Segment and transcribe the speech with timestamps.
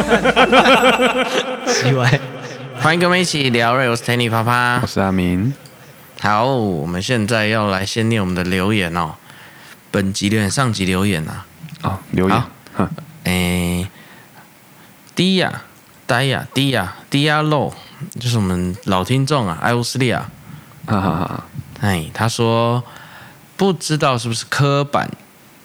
[1.66, 2.20] 奇怪，
[2.80, 5.52] 欢迎跟我们一起聊瑞，我是 Tanny 啪啪，我是阿明。
[6.20, 9.14] 好，我们现在要来先念我们的留言哦。
[9.90, 11.46] 本集留言，上集留言啊。
[11.82, 12.42] 哦，留言。
[12.72, 12.88] 好，
[13.24, 13.88] 诶，
[15.14, 15.62] 迪亚，
[16.06, 17.74] 戴亚，迪亚，迪亚洛，
[18.18, 20.28] 就是我们老听众啊，艾乌斯利亚。
[20.86, 21.44] 哈哈哈。
[21.80, 22.82] 哎，他说
[23.56, 25.10] 不知道是不是刻板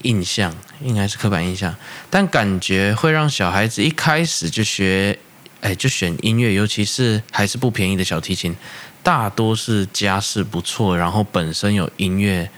[0.05, 1.75] 印象，应该是刻板印象，
[2.09, 5.17] 但感觉会让小孩子一开始就学，
[5.61, 8.55] 哎，就选音乐，尤其是还是不便宜的小提琴，
[9.03, 12.49] 大多是家世不错，然后本身有音乐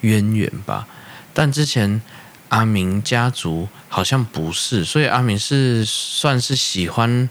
[0.00, 0.88] 渊源吧。
[1.32, 2.00] 但之前
[2.48, 7.28] 阿明家族好像不是，所以阿明是算是喜欢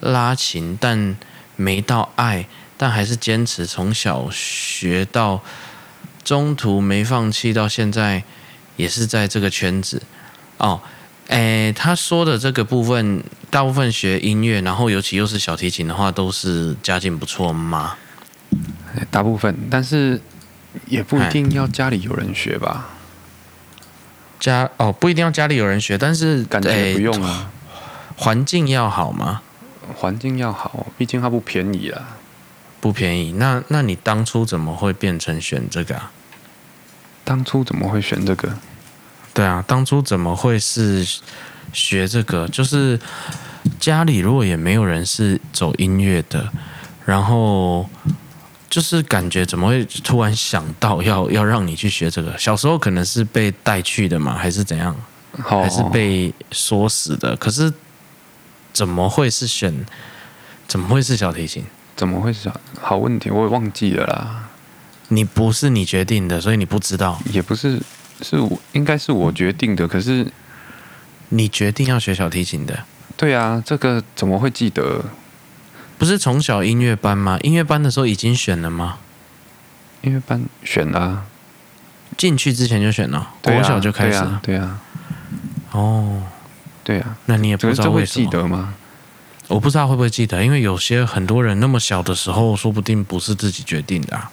[0.00, 1.16] 拉琴，但
[1.56, 2.46] 没到爱。
[2.80, 5.42] 但还是坚持从小学到
[6.22, 8.22] 中途没放弃，到现在
[8.78, 10.00] 也是在这个圈子
[10.56, 10.80] 哦。
[11.26, 17.96] 诶，他说的这个部分，大部分学音乐，然后尤其又是小提琴的话，都是家境不错吗？
[19.10, 20.18] 大部分，但是
[20.86, 22.88] 也不一定要家里有人学吧。
[24.40, 27.50] 家哦，不一定要家里有人学，但是感觉不用啊。
[28.16, 29.42] 环境要好吗？
[29.94, 32.16] 环境要好，毕竟它不便宜啦。
[32.80, 36.10] 不便宜，那那你当初怎么会变成选这个啊？
[37.28, 38.48] 当初怎么会选这个？
[39.34, 41.06] 对啊，当初怎么会是
[41.74, 42.48] 学这个？
[42.48, 42.98] 就是
[43.78, 46.50] 家里如果也没有人是走音乐的，
[47.04, 47.86] 然后
[48.70, 52.36] 就是感觉怎么会突然想到要要让你去学这个？
[52.38, 54.96] 小时候可能是被带去的嘛，还是怎样？
[55.44, 57.36] 还是被说死的？
[57.36, 57.70] 可是
[58.72, 59.84] 怎么会是选？
[60.66, 61.62] 怎么会是小提琴？
[61.94, 63.28] 怎么会是小好问题？
[63.28, 64.47] 我也忘记了啦。
[65.08, 67.20] 你不是你决定的，所以你不知道。
[67.30, 67.80] 也不是，
[68.20, 69.88] 是我应该是我决定的。
[69.88, 70.30] 可是
[71.30, 72.84] 你决定要学小提琴的？
[73.16, 75.04] 对啊，这个怎么会记得？
[75.96, 77.38] 不是从小音乐班吗？
[77.42, 78.98] 音乐班的时候已经选了吗？
[80.02, 81.24] 音乐班选了啊，
[82.16, 84.40] 进去之前就选了，国小就开始了。
[84.42, 84.80] 对啊。
[85.72, 86.22] 哦，
[86.84, 87.16] 对啊。
[87.26, 88.26] 那你也不知道为什么？
[88.26, 88.74] 记得吗？
[89.48, 94.30] 我不知道会不会记得，因为有些很多人那么小的时候，说不定不是自己决定的啊。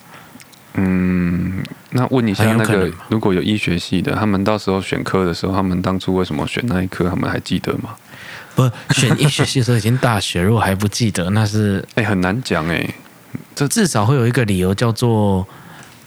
[0.76, 7.96] 嗯，那问一下那个，如果有医学系的，他们到时候选科的时候，他们当初为什么选那一科，他们还记得吗？
[8.56, 12.88] 不，选医学系的时候已经大学，如果还不记得，那是哎、欸、很难讲哎。
[13.56, 15.48] 这至少会有一个理由叫做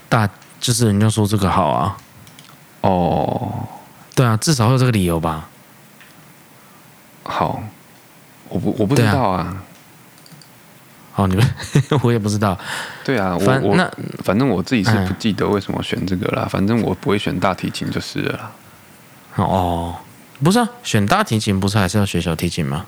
[0.09, 0.29] 大，
[0.61, 1.97] 就是人家说这个好啊。
[2.83, 3.67] 哦，
[4.15, 5.49] 对啊，至少会有这个理由吧。
[7.23, 7.63] 好。
[8.51, 9.55] 我不我不知道啊
[11.19, 11.45] 哦，你们
[12.03, 12.57] 我也不知道。
[13.05, 13.91] 对啊，我我那
[14.23, 16.45] 反正我自己是不记得为什么选这个啦。
[16.45, 18.53] 嗯、反正我不会选大提琴就是了啦。
[19.37, 19.97] 哦，
[20.43, 22.87] 不是啊，选大提琴不是还是要学小提琴吗？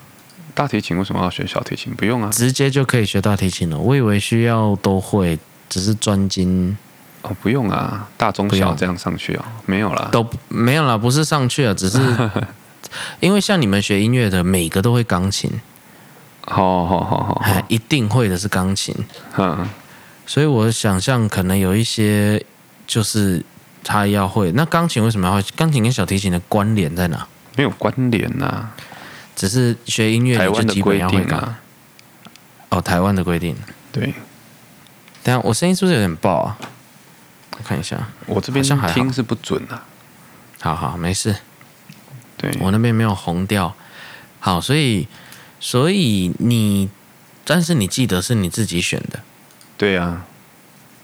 [0.54, 1.92] 大提琴为什么要学小提琴？
[1.94, 3.76] 不用啊，直接就可以学大提琴了。
[3.76, 5.36] 我以为需要都会，
[5.69, 6.76] 只是专精。
[7.22, 11.98] 哦，不用啊，大中小这样上去啊、哦，没有啦，都没有啦，不是上去啊，只是。
[13.20, 15.48] 因为像你们学音乐的，每个都会钢琴，
[16.46, 18.94] 好好好好，一定会的是钢琴，
[19.36, 19.68] 嗯，
[20.26, 22.44] 所以我想象可能有一些
[22.86, 23.44] 就是
[23.84, 25.42] 他要会，那钢琴为什么要会？
[25.56, 27.26] 钢琴跟小提琴的关联在哪？
[27.56, 28.74] 没有关联呐、啊，
[29.36, 31.54] 只是学音乐你就基本要会钢。
[32.70, 33.56] 哦，台湾的规定，
[33.92, 34.14] 对。
[35.22, 36.58] 等下我声音是不是有点爆啊？
[37.58, 38.64] 我看一下，我这边
[38.94, 39.84] 听是不准的、啊。
[40.60, 41.36] 好好，没事。
[42.38, 43.74] 对，我那边没有红掉，
[44.38, 45.06] 好，所以
[45.60, 46.88] 所以你，
[47.44, 49.21] 但是你记得是你自己选的，
[49.76, 50.26] 对呀、啊，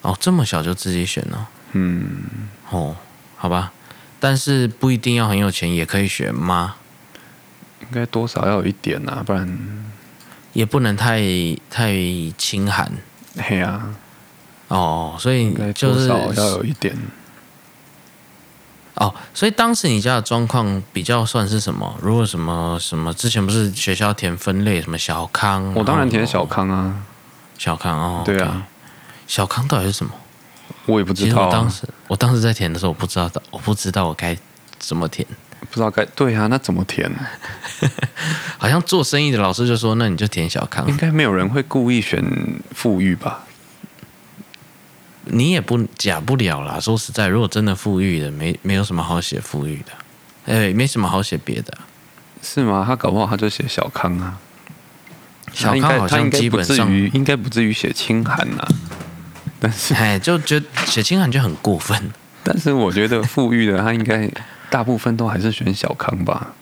[0.02, 2.24] 哦，这么小就自己选了，嗯，
[2.70, 2.96] 哦，
[3.36, 3.72] 好吧，
[4.18, 6.76] 但是不一定要很有钱也可以学吗？
[7.82, 9.46] 应该多少要有一点、啊，不然。
[10.52, 11.20] 也不能太
[11.68, 11.92] 太
[12.38, 12.90] 清寒，
[13.36, 13.94] 嘿呀、啊，
[14.68, 16.96] 哦，所以就是少要有一点。
[18.96, 21.94] 哦，所以当时你家的状况比较算是什么？
[22.00, 25.72] 如果什么什么之前不是学校填分类什么小康？
[25.74, 26.94] 我当然填小康啊，
[27.58, 28.22] 小康哦。
[28.24, 28.66] 对啊，
[29.26, 30.12] 小康到底是什么？
[30.86, 31.46] 我也不知道、啊。
[31.46, 34.34] 我当时我当时在填的时候，我不知道的，我不知道我该
[34.78, 35.26] 怎么填，
[35.68, 37.10] 不知道该对啊，那怎么填？
[38.56, 40.88] 好像做生意的老师就说，那你就填小康。
[40.88, 42.24] 应该没有人会故意选
[42.74, 43.44] 富裕吧？
[45.26, 46.80] 你也不假不了啦。
[46.80, 49.92] 说实在，如果真的富裕的，没没有什么好写富裕的，
[50.46, 51.76] 哎，没什么好写别的，
[52.42, 52.84] 是吗？
[52.86, 54.38] 他搞不好他就写小康啊。
[55.52, 58.66] 小康好像基本上应该不至于写清寒呐。
[59.58, 62.10] 但是， 哎，就觉得写清寒就很过分。
[62.42, 64.30] 但是我觉得富裕的他应该
[64.68, 66.52] 大部分都还是选小康吧。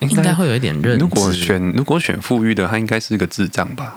[0.00, 0.98] 应该会有一点认知。
[0.98, 3.96] 如果选如果选富裕的，他应该是个智障吧？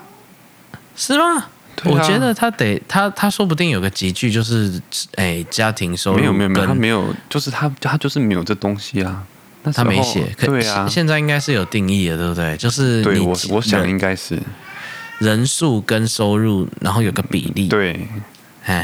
[0.95, 1.47] 是吗？
[1.83, 4.81] 啊、我觉得他得他他说不定有个集聚，就是
[5.15, 9.23] 哎，家庭收入没有没有没有，他没有，就是他他就是没有这东西啊。
[9.75, 12.55] 他没写，对啊，现在应该是有定义的，对不对？
[12.55, 14.39] 就是对我我想应该是
[15.17, 17.67] 人数跟收入，然后有个比例。
[17.67, 18.07] 对，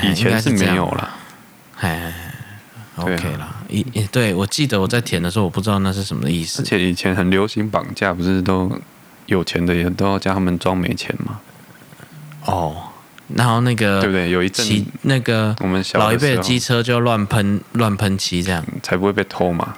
[0.04, 1.16] 以前是没有了。
[1.80, 2.14] 哎
[2.98, 3.56] ，OK 了。
[3.70, 3.82] 以
[4.12, 6.62] 对我记得我在填的时候，我不知道那是什么意思。
[6.62, 8.70] 而且以前很流行绑架，不是都
[9.28, 11.40] 有钱的也都要叫他们装没钱吗？
[12.46, 12.76] 哦，
[13.36, 14.30] 然后那个对不对？
[14.30, 19.76] 有一阵那个我们老一辈的机车就乱喷乱喷漆，这样才不会被偷嘛。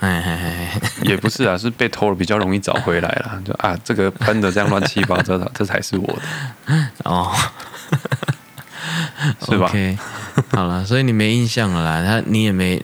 [0.00, 3.42] 哎哎哎，也不是啊， 是被偷了比较容易找回来了。
[3.44, 6.22] 就啊，这个喷的这样乱七八糟的， 这才是我的
[7.04, 7.32] 哦，
[9.48, 9.98] 是吧？OK，
[10.50, 12.80] 好了，所以你没印象了啦，他你也没，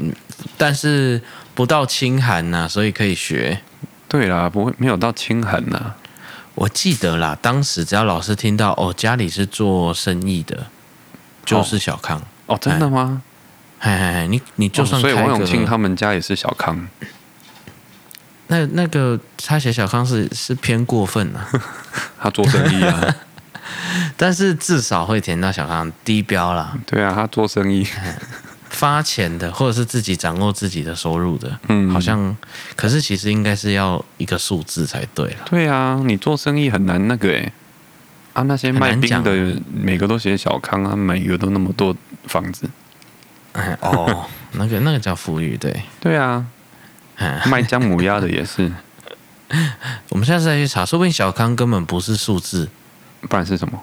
[0.57, 1.21] 但是
[1.55, 3.61] 不到清寒呐，所以可以学。
[4.09, 5.95] 对啦，不会没有到清寒呐。
[6.55, 10.67] 我记得啦，当时只要老师听到哦，家里是做生意的，
[11.45, 12.19] 就是小康。
[12.47, 13.23] 哦，哦，真的吗？
[13.79, 16.87] 嘿嘿嘿，你你就算、哦、所以王永庆他们家也是小康，
[18.47, 21.49] 那那个他写小康是是偏过分了、啊，
[22.21, 23.17] 他做生意啊，
[24.17, 26.79] 但是至少会填到小康低标啦。
[26.87, 27.85] 对啊，他做生意，
[28.73, 32.37] 发钱的或者是自己掌握自己的收入的，嗯，好像
[32.75, 35.37] 可是其实应该是要一个数字才对了。
[35.45, 37.53] 对啊，你做生意很难那个哎，
[38.33, 42.69] 啊那些卖冰的每个都写小康啊，每个都那么多房子。
[43.53, 46.45] 哎 哦，那个那个叫富裕，对对啊，
[47.47, 48.73] 卖姜母鸭的也是。
[50.09, 52.69] 我们现在再去查，说不定小康根本不是数字，
[53.29, 53.79] 不然是什么？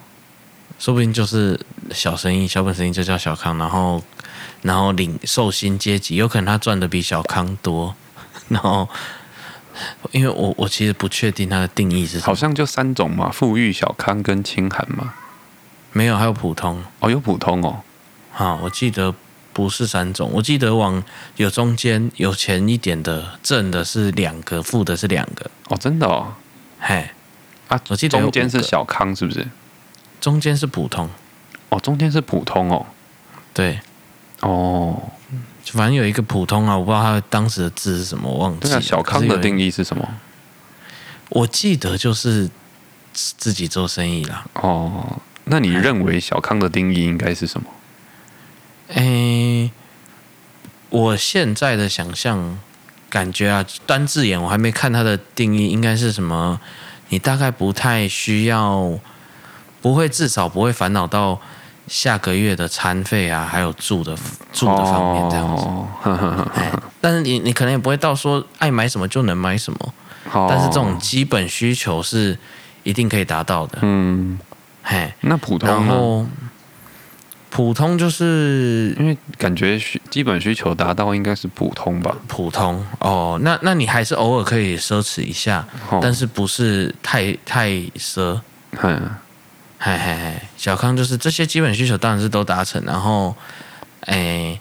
[0.80, 1.60] 说不定就是
[1.92, 4.02] 小生意、小本生意就叫小康，然后
[4.62, 7.96] 然后领受薪阶级，有可能他赚的比小康多。
[8.50, 8.88] 然后，
[10.12, 15.14] 因为我我其实不确定它的定义是什么，好像就三种嘛，富裕、小康跟清寒嘛。
[15.92, 17.82] 没有，还有普通哦，有普通哦。
[18.32, 19.14] 好，我记得。
[19.52, 21.04] 不是三种，我记得往
[21.36, 25.50] 有中间有钱一点的，正的是两个，负的是两个。
[25.68, 26.34] 哦，真的哦，
[26.80, 27.10] 嘿，
[27.68, 29.46] 啊，我记得中间是小康，是不是？
[30.22, 31.10] 中间是普通。
[31.70, 32.86] 哦，中间是普通哦。
[33.54, 33.82] 对，
[34.42, 35.12] 哦，
[35.66, 40.08] 反正有一个普通啊，我不知道他当时的字是什么，我忘记小康的定义是什么？
[41.30, 42.50] 我记得就是
[43.14, 44.46] 自己做生意啦。
[44.54, 47.68] 哦，那你认为小康的定义应该是什么？
[48.96, 49.72] 诶、欸，
[50.90, 52.58] 我现在的想象
[53.10, 56.60] 感觉啊，单字眼我还没看它的定义，应该是什么？
[57.10, 58.98] 你大概不太需要，
[59.82, 61.40] 不会至少不会烦恼到
[61.90, 64.16] 下个月的餐费啊，还有住的
[64.54, 65.64] 住的方面这样子。
[65.64, 65.88] 哦、
[67.02, 69.94] 但是你你可能也不会到说爱买什么就能买什么，
[70.32, 72.38] 哦、但是这种基本需求是
[72.84, 73.80] 一定可以达到的。
[73.82, 74.40] 嗯，
[74.84, 76.26] 嘿，那普通然后。
[77.52, 82.16] 普通就是因为感觉需基本需求达到应该是普通吧？
[82.28, 88.40] 普通哦，那那你还是偶尔可以奢侈一下，哦、但是不是太太奢？
[88.84, 89.10] 嗯，
[89.80, 93.36] 嘿嘿嘿，小康就是这些基本需求当然是都达成，然后
[94.02, 94.60] 诶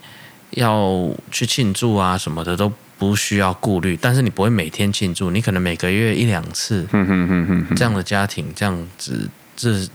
[0.51, 9.87] 要去庆祝啊什么的都不需要顾虑，但是你不会每天庆祝，你可能每个月一两次，嗯哼哼哼，这样的家庭这样子这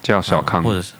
[0.00, 0.94] 叫小康，或者是。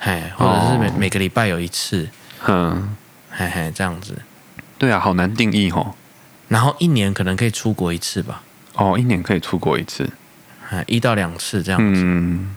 [0.00, 2.08] 嘿，或者是每、哦、每个礼拜有一次，
[2.46, 2.94] 嗯，
[3.32, 4.14] 嘿嘿，这样子，
[4.78, 5.92] 对啊，好难定义哦。
[6.46, 8.42] 然后一年可能可以出国一次吧？
[8.74, 10.08] 哦，一年可以出国一次，
[10.86, 12.00] 一到两次这样子。
[12.04, 12.54] 嗯，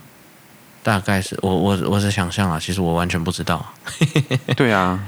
[0.83, 3.73] 大概是我我我是想象啊，其实我完全不知道。
[4.57, 4.99] 对啊，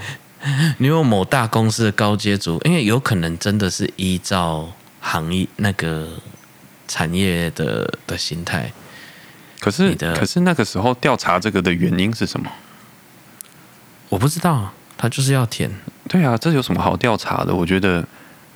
[0.77, 6.08] 你有某大公司的高阶组，因为有可能真的是依照行业那个
[6.88, 8.72] 产业的的心态。
[9.60, 12.51] 可是，可是那个时候调查这个的原因是什么？
[14.10, 15.72] 我不知道，他就是要填。
[16.10, 17.56] 对啊，这有什么好调查的？
[17.56, 18.06] 我觉得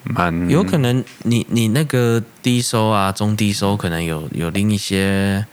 [0.04, 5.46] 蛮有可能你，你你那个低收啊、中低收，可能有有另一些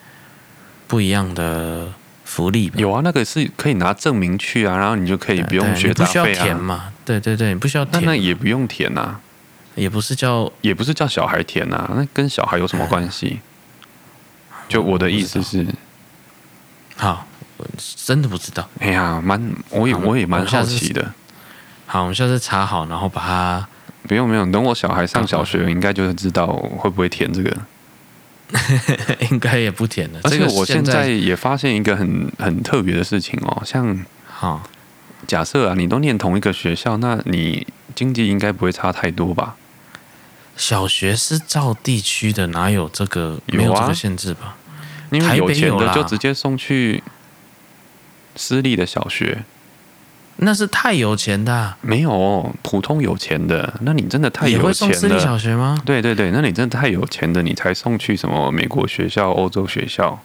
[0.95, 1.89] 不一样的
[2.25, 2.71] 福利。
[2.77, 6.25] 有啊，那个是可以拿证明去啊，然后你就可以不用学杂费啊。
[6.25, 6.93] 不需要填嘛？
[7.05, 8.01] 对对对，你不需要填。
[8.01, 9.19] 那那也不用填啊，
[9.75, 13.41] 也不是叫也不是叫小孩填啊，那跟小孩有什么关系？
[14.69, 15.67] 就我的意思是，
[16.95, 17.67] 好，我
[18.07, 18.69] 真的不知道。
[18.79, 21.13] 哎呀，蛮，我也我也蛮好奇的。
[21.87, 23.69] 好，我们下次查好，然后把它。
[24.07, 27.57] 不用不用，等我小孩上小学，应该就是知道会不会填这个。
[29.31, 30.21] 应该也不甜了。
[30.25, 34.63] 而且我现在也发现一个很很特别的事情哦，像，好，
[35.27, 39.57] 假设啊，你都念同一个学校，那你经济应该不会差太多吧？
[40.57, 44.57] 小学是照地区的，哪有这个没有这个限制吧？
[45.11, 47.03] 因为有钱的就直接送去
[48.37, 49.45] 私立的小学，
[50.37, 51.77] 那是太有钱的啊。
[51.81, 54.63] 没有普通有钱的，那你真的太有钱了。
[54.63, 55.81] 也会送私立小学吗？
[55.85, 60.21] 对对对，那你真的太有钱的，你才送去什么美国学校、欧洲学校。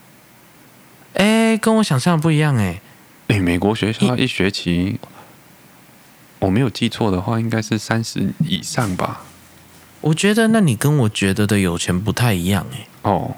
[1.14, 2.82] 哎，跟我想象的不一样哎。
[3.28, 5.00] 哎，美国学校一学期，
[6.40, 9.22] 我没有记错的话，应该是三十以上吧。
[10.02, 12.88] 我觉得，那你跟我觉得的有钱不太一样哎。
[13.04, 13.36] 哦。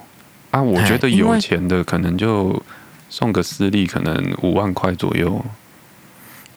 [0.52, 2.62] 啊，我觉得有钱的可能就
[3.10, 5.44] 送个私立，可能五万块左右。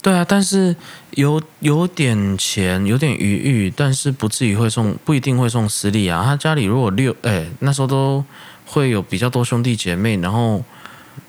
[0.04, 0.76] 对啊，但是
[1.12, 6.22] 有有点钱，有点余裕，但是不至于会送，不一定会送私立啊。
[6.22, 8.22] 他家里如果六，哎，那时候都
[8.66, 10.62] 会有比较多兄弟姐妹，然后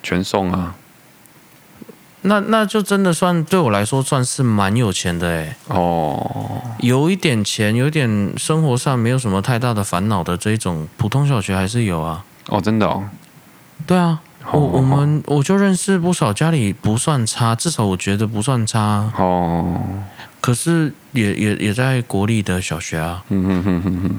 [0.03, 0.75] 全送啊。
[2.23, 5.55] 那那就真的算对我来说算是蛮有钱的哎。
[5.69, 12.25] 哦，有一点钱，有点生活上没有什么太大的烦恼的这一种普通小学还是有啊。
[12.49, 13.07] 哦，真的哦，
[13.87, 14.19] 对啊，
[14.51, 19.81] 我我们我就认识不少家里不算差，至少我觉得不算差哦。
[20.39, 24.11] 可是也也也在国立的小学啊，嗯哼哼哼哼，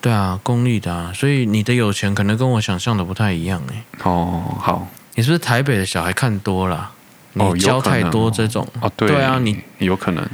[0.00, 3.84] 对啊，公立的啊，所以你的有钱可能跟我想象的不太一样哎。
[4.02, 6.90] 哦，好，你是不是台北的小孩看多了？
[7.34, 10.26] 你教太多这种哦，对，对啊，你有可能，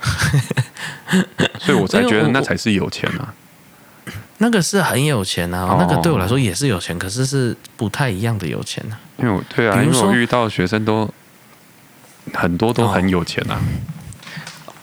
[1.60, 3.34] 所以我才觉得那才是有钱啊。
[4.40, 8.94] 那个是很有钱啊，那个对我来说也是有钱，可是是不太一样的有钱啊。
[9.18, 11.12] 因为我对啊，因为我遇到学生都
[12.32, 13.60] 很多都很有钱啊。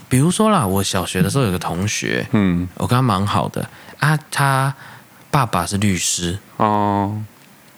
[0.09, 3.69] 比如说啦，我小学的时候有个同学，嗯，我跟他蛮好的
[3.99, 4.73] 啊，他
[5.31, 7.21] 爸爸是律师哦，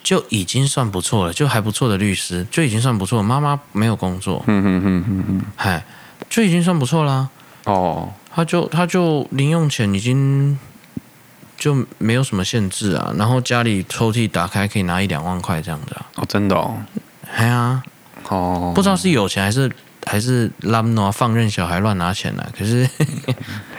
[0.04, 3.24] 就已经算不错了，就还不错的律师就已经算不错了。
[3.24, 5.86] 妈妈没有工作，嗯嗯嗯嗯嗯，嗨，
[6.28, 7.30] 就已经算不错啦。
[7.66, 10.58] 哦，他就他就零用钱已经。
[11.58, 16.06] 就没有什么限制啊，然后家里抽屉打开可以拿一两万块这样的啊。
[16.16, 16.78] 哦，真的哦，
[17.34, 17.82] 哎呀，
[18.30, 19.72] 哦，不知道是有钱还是
[20.06, 22.88] 还是懒惰放任小孩乱拿钱来，可是，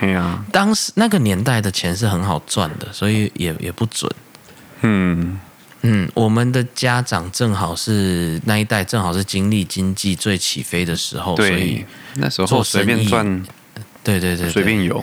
[0.01, 4.11] 哎呀，当时那个年代的钱是很好赚的，所以也也不准。
[4.83, 5.39] 嗯
[5.83, 11.85] 嗯，我们的家长正好是那一代，正好是经历经济最起飞的时候，所以
[12.17, 13.25] 那时候随便赚，
[14.03, 15.03] 对对对，随便有。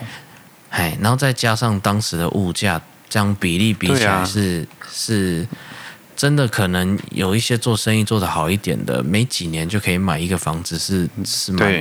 [0.70, 5.46] 哎，然后再加上当时的物价，这样比例比起来是、啊、是，
[6.14, 11.80] 真的可能有一些做生意做得好一点的，没几年就可以买一个房子是，是是蛮，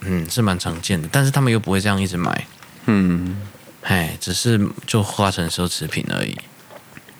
[0.00, 1.08] 嗯，是蛮常见的。
[1.12, 2.46] 但是他们又不会这样一直买，
[2.86, 3.36] 嗯，
[3.82, 6.36] 哎，只是就化成奢侈品而已，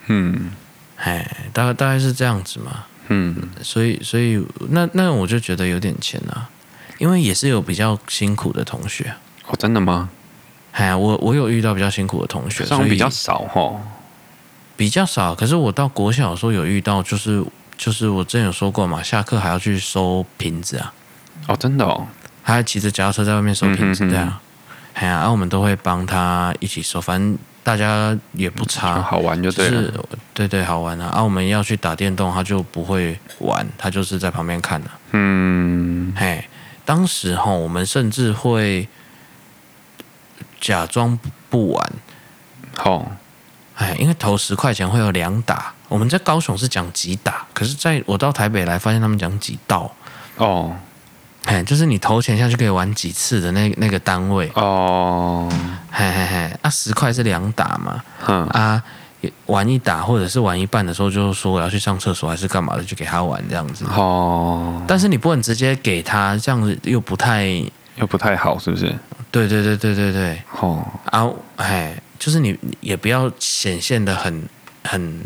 [0.06, 0.50] 嗯，
[0.96, 6.48] 哎，大概大概是这样子嘛，嗯，所以所以那那我就觉得有点钱啊，
[6.98, 9.14] 因为也是有比较辛苦的同学，
[9.46, 10.08] 哦，真的吗？
[10.78, 13.80] 哎呀，我我有遇到比较辛苦的同学，所以比较少哈，
[14.76, 15.34] 比较少。
[15.34, 17.42] 可是我到国小的时候有遇到，就是
[17.78, 20.92] 就是我之前有说过嘛，下课还要去收瓶子啊。
[21.48, 22.06] 哦，真的哦，
[22.42, 24.38] 还骑着脚踏车在外面收瓶子，对啊。
[24.92, 29.80] 哎呀，然后我们都会帮他一起收，反正大家也不差，好玩就对了。
[29.80, 29.94] 是，
[30.34, 31.06] 对对，好玩啊。
[31.06, 34.90] 啊，我们要去打电动，他就不会玩，他就是在旁边看的。
[35.12, 36.44] 嗯，嘿，
[36.84, 38.86] 当时哈，我们甚至会。
[40.60, 41.92] 假装不玩，
[42.76, 43.10] 好，
[43.76, 45.72] 哎，因为投十块钱会有两打。
[45.88, 49.90] 我们在高雄是讲几打，可是在我到台北来，发现他们讲几道。
[50.36, 50.74] 哦，
[51.44, 54.50] 哎，就是你投钱下去可以玩几次的那那个单位。
[54.54, 55.48] 哦，
[55.92, 58.82] 嘿嘿嘿，啊，十块是两打嘛，嗯啊，
[59.46, 63.84] 玩一打或者是玩一半的时候，就说我要去上厕所还是干嘛的，就给他玩这样子。
[63.86, 67.46] 哦，但是你不能直接给他，这样子又不太
[67.96, 68.94] 又不太好，是不是？
[69.30, 70.86] 对对对对对对，哦。
[71.06, 74.48] 啊，哎，就是你也不要显现的很
[74.84, 75.20] 很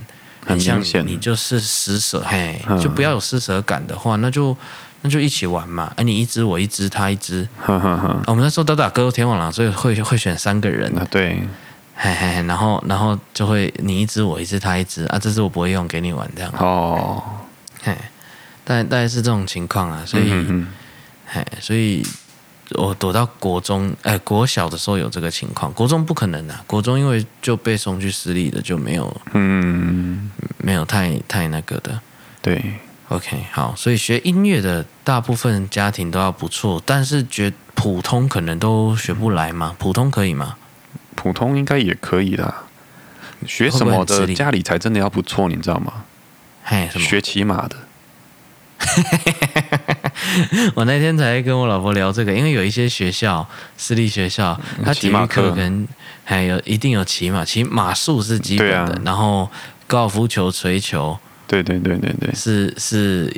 [0.44, 4.56] 很明显，你就是施舍，嘿，就不要有施舍感的话，那就
[5.02, 11.42] 那就一起玩嘛，哎，你一只我一只他一只，呵呵呵，我们那时候都打格斗天王狼，所以会会选三个人，啊对，
[11.94, 15.04] 嘿嘿，然后然后就会你一只我一只他一只。
[15.06, 17.22] 啊，这只我不会用，给你玩这样，哦，
[17.82, 17.96] 嘿，
[18.64, 20.32] 大概大概是这种情况啊，所以，
[21.26, 22.04] 嘿，所以。
[22.76, 32.00] 我躲到国中，哎，国小的时候有这个情况，国中不可能啊，国中因为就被送去私立的，就没有，嗯，没有太太那个的，
[32.40, 32.62] 对
[33.08, 39.74] ，OK，好，所以学音乐的大部分家庭都要不错，但是觉普通可能都学不来嘛？
[39.78, 40.56] 普通可以吗？
[41.16, 42.64] 普通应该也可以啦，
[43.46, 46.04] 学什么的家里才真的要不错，你知道吗？
[46.62, 47.04] 嘿，什么？
[47.04, 47.76] 学骑马的。
[50.74, 53.46] 我那天才跟我老婆聊这个，因为有一些学校，
[53.76, 55.86] 私立学校，他体育课跟
[56.24, 59.48] 还有一定有骑马，骑马术是基本的，啊、然后
[59.86, 63.32] 高尔夫球、锤球，对对对对对，是是。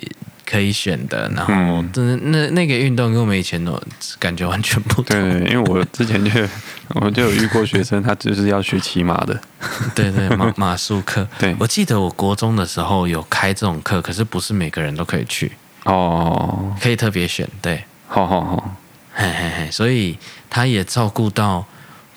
[0.45, 3.83] 可以选的，然后就是那那个运动跟我们以前的
[4.19, 5.05] 感觉完全不同。
[5.07, 6.31] 对，因为我之前就
[7.01, 9.41] 我就有遇过学生，他就是要学骑马的。
[9.95, 11.27] 对对，马马术课。
[11.41, 15.53] 对，我记得我国中的时候有开这种课，可是不是每个人都可以去。
[15.85, 17.49] 哦，可以特别选。
[17.61, 18.77] 对，好好好，
[19.15, 21.65] 嘿嘿嘿，所以他也照顾到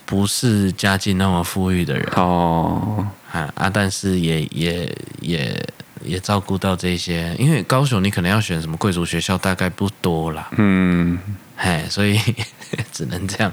[0.06, 2.08] 不是家境那么富裕的人。
[2.16, 5.70] 哦，啊啊，但是也也也。
[6.04, 10.50] 也照顾到这些，因为高雄你可能要选什么贵族学校，大概不多啦。
[10.56, 11.18] 嗯，
[11.58, 12.20] 嘿，所以
[12.92, 13.52] 只能这样。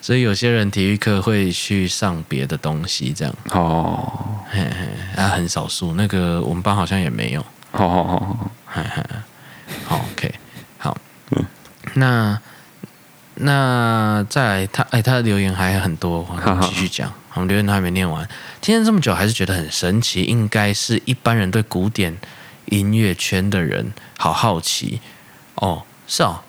[0.00, 3.32] 所以有些人体育课会去上别的东西，这样。
[3.50, 4.12] 哦，
[4.50, 5.92] 嘿嘿，啊，很少数。
[5.94, 7.44] 那个我们班好像也没有。
[7.70, 9.02] 好好好，嘿嘿，
[9.84, 10.32] 好，OK，
[10.78, 10.96] 好。
[11.30, 11.44] 嗯，
[11.94, 12.40] 那
[13.34, 17.12] 那再来，他哎，他的留言还很多，我们继续讲。
[17.34, 18.28] 我们留言都还没念完。
[18.60, 20.22] 听了这么久，还是觉得很神奇。
[20.22, 22.16] 应该是一般人对古典
[22.66, 25.00] 音乐圈的人好好奇
[25.56, 26.40] 哦，是哦。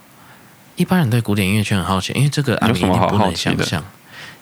[0.76, 3.84] 一般人对古典音乐圈很好奇，因为这个阿明一定不能想象，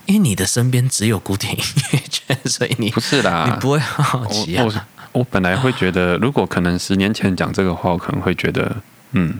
[0.05, 4.63] 因为你的身边只有古典音乐圈，所以你不是啦，你不会好奇啊。
[4.63, 4.71] 我
[5.11, 8.75] 我，本来会觉得，如果可能十年前讲这个话，我可能会觉得，
[9.11, 9.39] 嗯，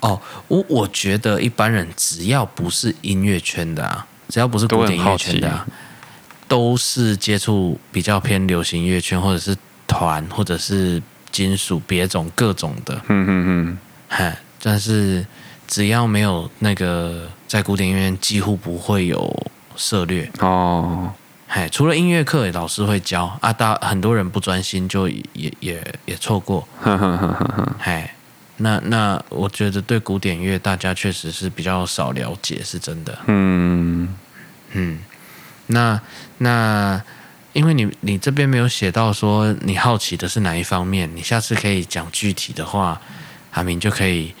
[0.00, 5.66] 哦，我我觉得一般人只要不是音乐圈的啊，只要不是古典音乐圈的啊。
[6.48, 9.54] 都是接触比较偏流行乐圈，或者是
[9.86, 12.94] 团，或者是金属别种各种的。
[13.08, 13.78] 嗯嗯嗯。
[14.08, 15.26] 嗨，但是
[15.66, 20.30] 只要没有那个在古典音乐院，几乎不会有涉猎。
[20.38, 21.12] 哦。
[21.50, 26.68] 嗨，除了音乐课，老师会教啊，大很多人不专心，就也也也错过。
[26.78, 27.74] 哼哼哼哼哼。
[27.78, 28.14] 嗨，
[28.58, 33.18] 那那我觉得对古典乐，大家确实是比较少了解，是真的。
[33.28, 34.14] 嗯
[34.72, 34.98] 嗯。
[35.68, 35.98] 那
[36.36, 37.02] 那，
[37.54, 43.00] 因为你你这边没有写到说你好奇的是哪一方面，你下次可以讲具体的话，
[43.52, 44.34] 阿明就可以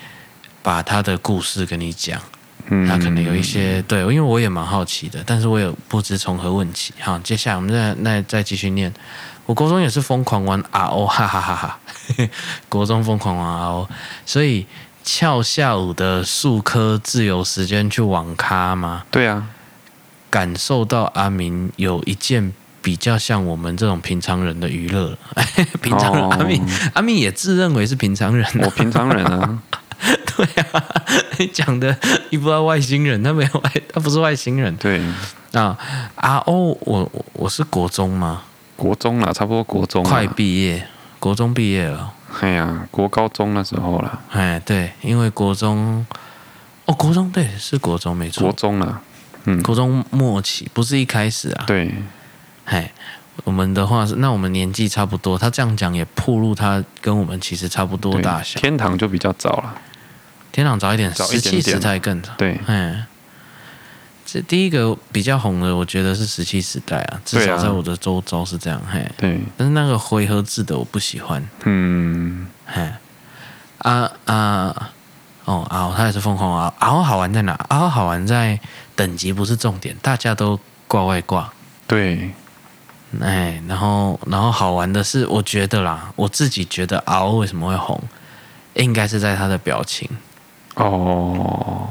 [0.62, 2.20] 把他的故事跟你讲。
[2.70, 6.92] 嗯，他可能有一些对，因为我也蛮好奇的，但是我也不知从何问起。
[7.00, 8.92] 好，接下来我们再那再继续念。
[9.46, 11.78] 我国中也是疯狂玩 RO，哈哈哈哈。
[12.68, 13.88] 国中疯狂玩 RO，
[14.26, 14.66] 所以
[15.02, 19.04] 翘下午的数科自由时间去网咖吗？
[19.10, 19.48] 对啊。
[20.30, 22.52] 感受到阿明有一件
[22.82, 25.16] 比较像我们这种平常人的娱乐，
[25.80, 29.58] 平常人、哦、阿明阿明也自认为是平常人，我平常人啊，
[30.36, 30.84] 对啊，
[31.38, 31.96] 你讲的
[32.30, 35.00] 一不知道外星人，他没有外，他不是外星人，对
[35.52, 35.76] 啊
[36.14, 38.42] 啊哦，我我是国中吗？
[38.76, 40.86] 国中啦，差不多国中，快毕业，
[41.18, 46.06] 国中毕业了，哎呀，国高中那时候啦，哎对，因为国中，
[46.84, 49.02] 哦国中对是国中没错，国中了。
[49.44, 51.64] 嗯，国中末期不是一开始啊。
[51.66, 51.94] 对，
[52.66, 52.92] 哎，
[53.44, 55.38] 我们的话是，那我们年纪差不多。
[55.38, 58.60] 他这样讲也暴露他跟我们其实差不多大小。
[58.60, 59.74] 天堂就比较早了，
[60.58, 62.32] 天堂早一点，石器时代更早。
[62.36, 63.04] 对，嗯，
[64.26, 68.82] 这第一个比较红的，我觉得是石器时代啊，至少在我的周遭是这样。
[68.90, 71.48] 嘿，对，但是那个回合制的我不喜欢。
[71.62, 72.90] 嗯，嘿，
[73.78, 74.90] 啊啊。
[75.44, 76.74] 哦，啊，他也是疯狂啊！
[76.80, 77.52] 啊，好玩在哪？
[77.68, 78.58] 啊，好玩在
[78.96, 81.50] 等级不是重点，大家都挂外挂。
[81.86, 82.32] 对，
[83.20, 88.02] 哎，然后，然后好玩的是，我觉得啦，我自己觉得嗷为什么会红，
[88.74, 90.10] 应该是在他的表情。
[90.78, 91.88] 哦，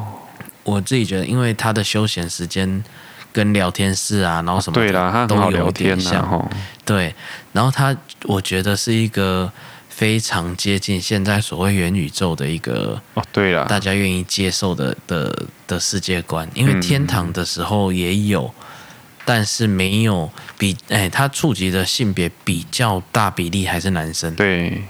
[0.64, 2.84] 我自己觉得，因为他的休闲时间
[3.32, 6.50] 跟聊天室啊，然后什么对啦，他都有聊天像。
[6.84, 7.14] 对，
[7.54, 9.52] 然后他，我觉得是一个。
[9.90, 18.64] 非常接近现在所谓元宇宙的一个哦，对了，大家愿意接受的的的世界观，因为天堂的时候也有，嗯、
[19.26, 24.84] 但是没有比哎，他触及的性别比较大比例还是男生，对，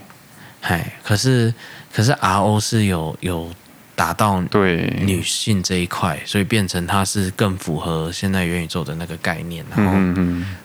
[0.59, 1.53] 哎，可是
[1.93, 3.49] 可是 RO 是有有。
[3.97, 9.65] 达到对女性这一块，所以变成它是更符合现在元宇宙的那个概念。
[9.75, 9.91] 然后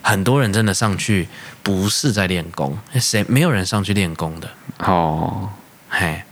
[0.02, 1.26] 很多人真的上去
[1.62, 4.50] 不是在练功，谁没有人上去练功的？
[4.80, 5.48] 哦，
[5.88, 6.22] 嘿，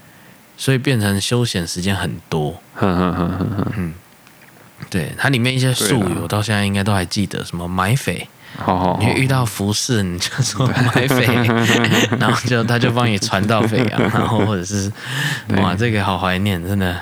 [0.55, 2.61] 所以变成休闲时间很多。
[2.79, 3.95] 嗯，
[4.91, 8.27] 对，它里面一些术语，我到现在应该都还记得，什么埋匪。
[8.65, 11.25] 哦，你遇到服饰，你就说买匪，
[12.19, 14.91] 然后就他就帮你传到匪啊，然后或者是
[15.57, 16.95] 哇，这个好怀念，真的，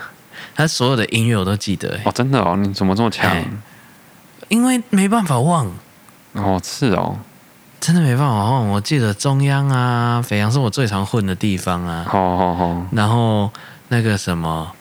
[0.55, 1.99] 他所有的音乐我都记得。
[2.05, 3.35] 哦，真的哦，你怎么这么强？
[4.47, 5.69] 因为没办法忘。
[6.33, 7.17] 哦，是哦，
[7.79, 8.67] 真的没办法忘。
[8.69, 12.05] 我记得中央啊，北洋是我最常混的地方啊。
[12.07, 12.85] 好好好。
[12.91, 13.51] 然后
[13.89, 14.71] 那个什么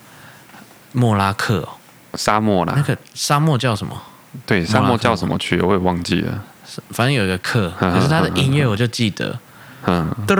[0.93, 1.67] 莫拉克，
[2.13, 2.73] 沙漠啦。
[2.75, 4.01] 那个沙漠叫什么？
[4.45, 5.59] 对，沙漠叫什么去？
[5.59, 6.43] 我也忘记了。
[6.91, 9.39] 反正有一个课，可是他的音乐我就记得。
[9.85, 10.13] 嗯。
[10.27, 10.35] 噔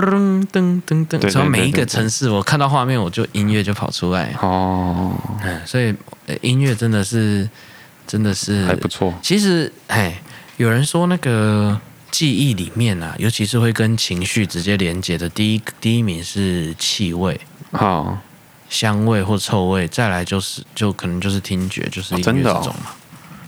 [0.52, 4.34] 噔噔噔，从每一个城市，我看到画面，我就音乐就跑出来。
[4.40, 5.14] 哦。
[5.42, 5.94] 嗯，所以
[6.42, 7.48] 音乐真的是，
[8.06, 9.14] 真的是还不错。
[9.22, 10.20] 其实，哎，
[10.58, 17.40] 有人说那个记忆里面啊，尤其是会跟情绪直接连接的，第一第一名是气味，
[17.72, 18.18] 好，
[18.68, 22.92] 香味或臭味，再来就是就可能就是听觉，就是音乐这种嘛。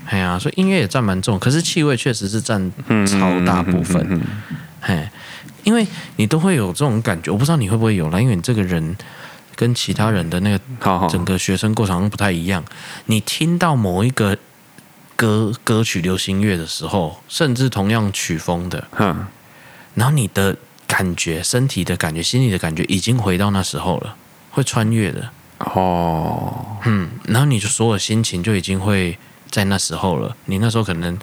[0.07, 2.71] 哎呀，所以音乐也占蛮重，可是气味确实是占
[3.07, 4.21] 超大部分。
[4.81, 5.09] 嘿，
[5.63, 5.87] 因为
[6.17, 8.97] 你都会有这种感觉，我不知道你会不会有啦，因为你这个人
[9.55, 12.63] 跟其他人的那个整个学生过程不太一样。
[13.07, 14.37] 你听到某一个
[15.15, 19.25] 歌歌曲流行乐的时候，甚至同样曲风的，嗯，
[19.95, 24.17] 然后你的感觉、身体的感觉、心里的感觉，已经回到那时候了，
[24.51, 25.31] 会穿越的。
[25.59, 29.17] 哦，嗯，然后你就所有心情就已经会。
[29.53, 31.17] 在那时候了，你那时候可能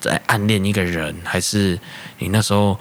[0.00, 1.78] 在暗恋一个人，还是
[2.18, 2.76] 你那时候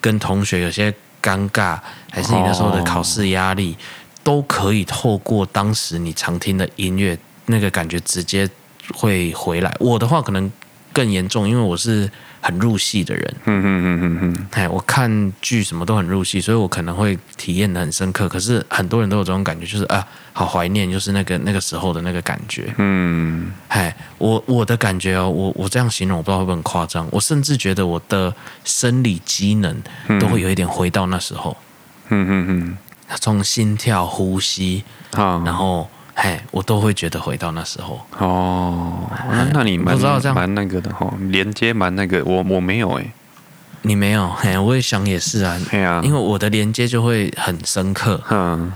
[0.00, 0.90] 跟同学有些
[1.22, 1.78] 尴尬，
[2.10, 3.76] 还是你那时候的考试压力
[4.22, 8.48] 都可以透过当时你常听的音乐，那个感觉直接
[8.94, 9.76] 会回来。
[9.80, 10.50] 我的话可能
[10.92, 12.10] 更严重，因为我是。
[12.44, 18.28] 很入戏的人，嗯嗯嗯嗯嗯，哎，我看剧什么都很入戏，所以我可能会体验的很深刻。
[18.28, 22.70] 可是很多人都有这种感觉，就是啊，好怀念，就是那个那个时候的那个感觉。
[22.76, 27.08] 嗯，哎，我我的感觉哦，我我这样形容，我不知道会不会很夸张。
[27.10, 29.82] 我甚至觉得我的生理机能
[30.20, 31.56] 都会有一点回到那时候。
[32.10, 32.76] 嗯嗯嗯，
[33.18, 35.88] 从心跳、呼吸，好，然后。
[36.16, 39.10] 嘿，我都会觉得回到那时候哦。
[39.28, 39.98] 那那你蛮
[40.32, 42.22] 蛮那个的哈，连接蛮那个。
[42.24, 43.12] 我我没有哎，
[43.82, 44.30] 你没有？
[44.30, 45.60] 嘿，我也想也是啊。
[45.68, 48.22] 对啊，因为我的连接就会很深刻。
[48.30, 48.72] 嗯，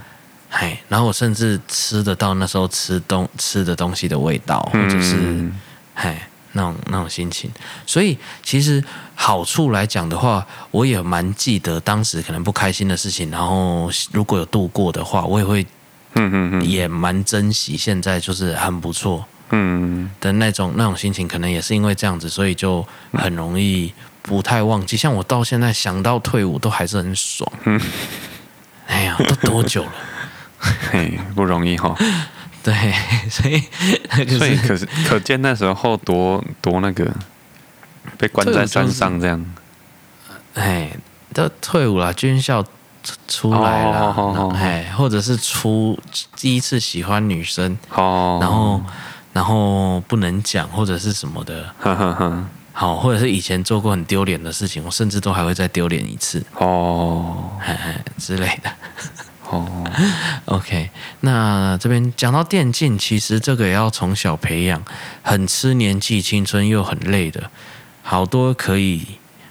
[0.50, 5.52] 嘿，然后我甚至吃得到那时候吃东吃的东西的味道，或者是、嗯、
[5.94, 6.16] 嘿
[6.52, 7.48] 那种那种心情。
[7.86, 8.82] 所以其实
[9.14, 13.30] 好处来讲的话，我也蛮记得当时可能不开心的事情。
[13.30, 15.64] 然后如果有度过的话，我也会。
[16.18, 24.96] 嗯嗯嗯，也蛮珍惜现在就是很不错，嗯的那种那种心情，可能也是因为这样子，所以就很容易不太忘记。
[24.96, 27.50] 像我到现在想到退伍都还是很爽。
[27.64, 27.80] 嗯，
[28.88, 29.92] 哎呀，都多久了？
[30.90, 31.96] 嘿，不容易哈。
[32.64, 32.74] 对，
[33.30, 33.62] 所以
[34.36, 37.10] 所以可是可见那时候多多那个
[38.18, 39.54] 被关在山上这样。
[40.54, 40.90] 哎，
[41.32, 42.64] 都退伍了，军校。
[43.26, 45.98] 出来了，哎，或者是初
[46.36, 48.80] 第一次喜欢女生，哦，然后
[49.32, 51.64] 然后不能讲或者是什么的，
[52.72, 58.70] 好，或者是以前做过很丢脸的事情，我甚至都还会再丢脸一次，哦，嘿嘿之类的，
[59.48, 59.66] 哦，
[60.46, 60.90] OK，
[61.20, 64.82] 那这边讲到电竞，其实这个也要从小培养，
[65.22, 67.50] 很吃年纪、青春又很累的，
[68.02, 69.04] 好多可以，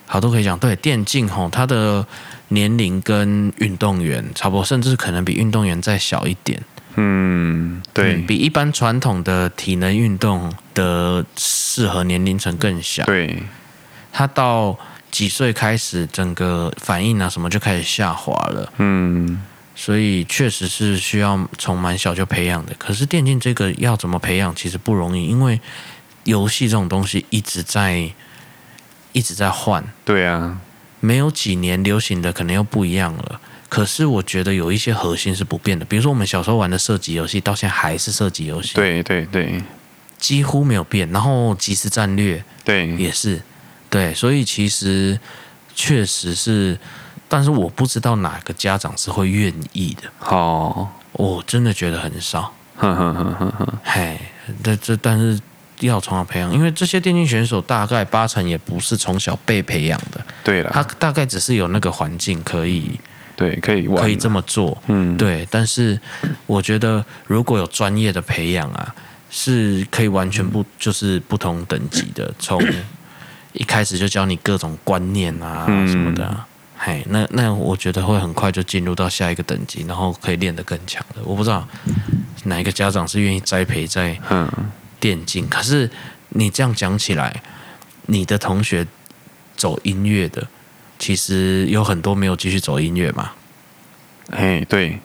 [0.06, 2.06] 好多可以讲，对，电竞吼，它的。
[2.50, 6.62] 年龄跟运动员差不多，甚至可能比运动员再小一点。
[6.96, 13.04] 嗯，对，嗯、比一般传统的体能运动的适合年龄层更小。
[13.06, 13.44] 对，
[14.12, 14.76] 他到
[15.12, 18.74] 几岁开始，整个反应啊什么就开始下滑了。
[18.78, 19.44] 嗯，
[19.76, 22.74] 所以确实是需要从蛮小就培养的。
[22.80, 25.62] 可是电竞这个要怎么培养，其实不容易，因为
[26.24, 28.10] 游戏这种东西一直在
[29.12, 29.84] 一直在换。
[30.04, 30.60] 对啊。
[31.00, 39.62] 没有几年流行的可能又不一样了，可是我觉得有一些核心是不变的，比如说我们小时候玩的射击游戏，到现在还是射击游戏，对对对，
[40.18, 41.10] 几乎没有变。
[41.12, 43.42] 然后即时战略，对，也是，
[43.90, 45.20] 对，所以其实
[45.76, 46.78] 确实是，
[47.28, 50.10] 但是我不知道哪个家长是会愿意的。
[50.28, 52.54] 哦，我真的觉得很少。
[52.76, 54.20] 哼哼哼哼哼，嘿，
[54.64, 55.40] 这这但是。
[55.82, 60.20] 要从小培养，因为这些电竞选手大概八成也不是从小被培养的。
[60.44, 63.00] 对了，他大概只是有那个环境可以，
[63.36, 64.76] 对，可以可以这么做。
[64.88, 65.48] 嗯，对。
[65.52, 66.00] 但是
[66.48, 68.96] 我觉得如果有专业的培养啊，
[69.30, 72.60] 是可以完全不就是不同等级的，从
[73.54, 76.48] 一开始就教你各种观念啊什么的、啊。
[76.80, 81.22] 嘿，那那我觉得会很快就进入到下一个等级，然后可以练得更强的。
[81.24, 81.68] 我不知道
[82.46, 84.50] 哪一个家长是愿意栽培在嗯。
[85.00, 85.90] 电竞，可是
[86.30, 87.42] 你这样讲起来，
[88.08, 88.86] 你的同学
[89.56, 90.48] 走音乐的，
[90.98, 93.32] 其实有很多没有继续走音乐嘛？
[94.32, 95.00] 哎，对，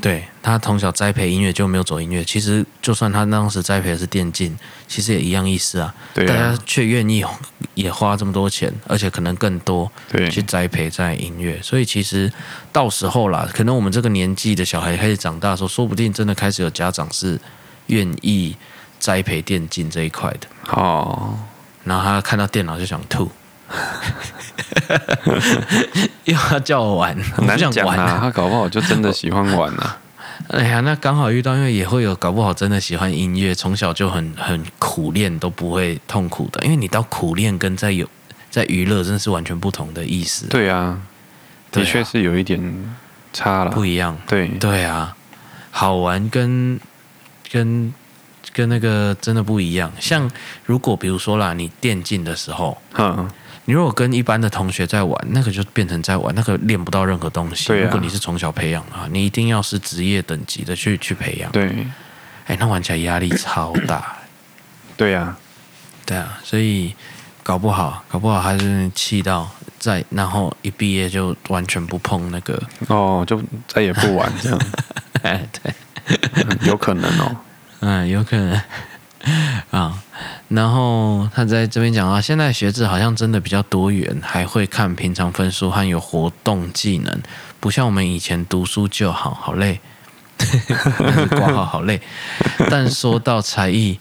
[0.00, 2.22] 对，他从小栽培音乐就没有走音乐。
[2.22, 4.56] 其实就算他当时栽培的是电竞，
[4.86, 5.94] 其实也一样意思啊。
[6.12, 7.24] 对啊，大家却愿意
[7.74, 11.58] 也花这么多钱，而且可能更多，对，去栽培在音乐。
[11.62, 12.30] 所以其实
[12.70, 17.40] 到时候啦，可能我们这个年纪的小孩开始长大的时候，说不定真的开始有家长是
[17.86, 18.54] 愿意
[19.02, 20.46] 栽培电竞这一块的。
[20.70, 21.36] 哦，
[21.82, 23.28] 然后他看到电脑就想吐。
[26.24, 28.18] 又要叫我玩，很难讲啊！
[28.20, 29.98] 他搞不好就真的喜欢玩啊。
[30.48, 36.62] 哎呀，那刚好遇到，因为也会有搞不好真的喜欢音乐，从小就很很苦练都不会痛苦的。
[36.62, 38.08] 因为你到苦练跟在有
[38.50, 40.46] 在娱乐，真的是完全不同的意思。
[40.46, 41.00] 对啊，
[41.72, 42.62] 的确是有一点
[43.32, 44.16] 差了，不一样。
[44.28, 45.16] 对对啊，
[45.72, 46.78] 好玩跟
[47.50, 47.92] 跟
[48.52, 49.90] 跟那个真的不一样。
[49.98, 50.30] 像
[50.64, 53.30] 如果比如说啦，你电竞的时候，嗯。
[53.64, 57.72] 你如果跟一般的同学在玩，那个就变成在玩，那个练不到任何东西。
[57.72, 61.48] 啊、如果你是从小培养的话，你一定要是职业等级的去去培养。
[61.52, 61.86] 对，哎、
[62.48, 64.16] 欸，那玩起来压力超大。
[64.98, 65.38] 对呀、啊，
[66.04, 66.92] 对啊，所以
[67.44, 74.60] 搞不好，搞不好还是气到在，然后一毕业就完全不碰那个，哦，就再也不玩这样。
[75.22, 75.72] 哎， 对、
[76.48, 77.36] 嗯，有可能哦，
[77.82, 78.60] 嗯，有可能。
[79.70, 80.02] 啊，
[80.48, 87.22] 然后他在这边讲啊，现在学制好像真的比较多元，还会看平常分数和有活动技能，
[87.60, 89.80] 不像我们以前读书就好，好累，
[91.30, 92.00] 挂号好累。
[92.68, 94.00] 但说到才艺，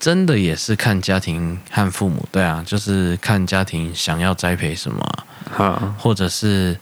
[0.00, 6.76] 真的也是看家庭和父母，对啊，就是看家庭想要栽培什么，或者是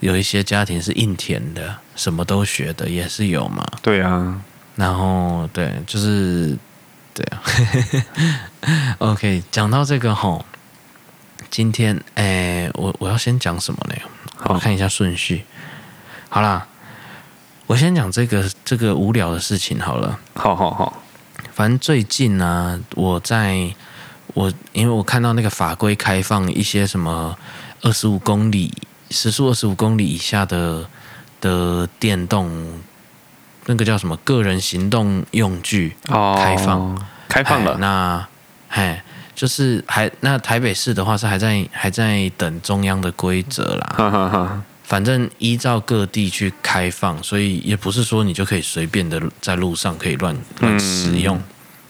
[0.00, 4.42] 有一些家庭是硬填的，什么都学的也是有嘛，对啊。
[4.78, 6.56] 然后对，就是
[7.12, 7.42] 对啊。
[8.98, 10.44] OK，讲到这个吼，
[11.50, 13.96] 今天哎，我我要先讲什么呢？
[14.36, 15.44] 好，我看一下顺序。
[16.28, 16.68] 好啦，
[17.66, 20.20] 我先讲这个这个无聊的事情好了。
[20.34, 21.02] 好好好，
[21.52, 23.74] 反正最近呢、啊，我在
[24.34, 27.36] 我因为我看到那个法规开放一些什么
[27.82, 28.72] 二十五公里
[29.10, 30.88] 时速二十五公里以下的
[31.40, 32.80] 的电动。
[33.68, 37.76] 那个叫什么个人行动用具开放，哦、开放了。
[37.78, 38.26] 那，
[38.70, 38.98] 嘿，
[39.34, 43.92] 就是还那台北市的话是还在还在等中央的规则啦。
[43.96, 44.62] 哈哈哈。
[44.84, 51.36] 反正依照各地去开放，所以也不是说你就可以随便的在路上可以乱乱使用。
[51.36, 51.44] 嗯、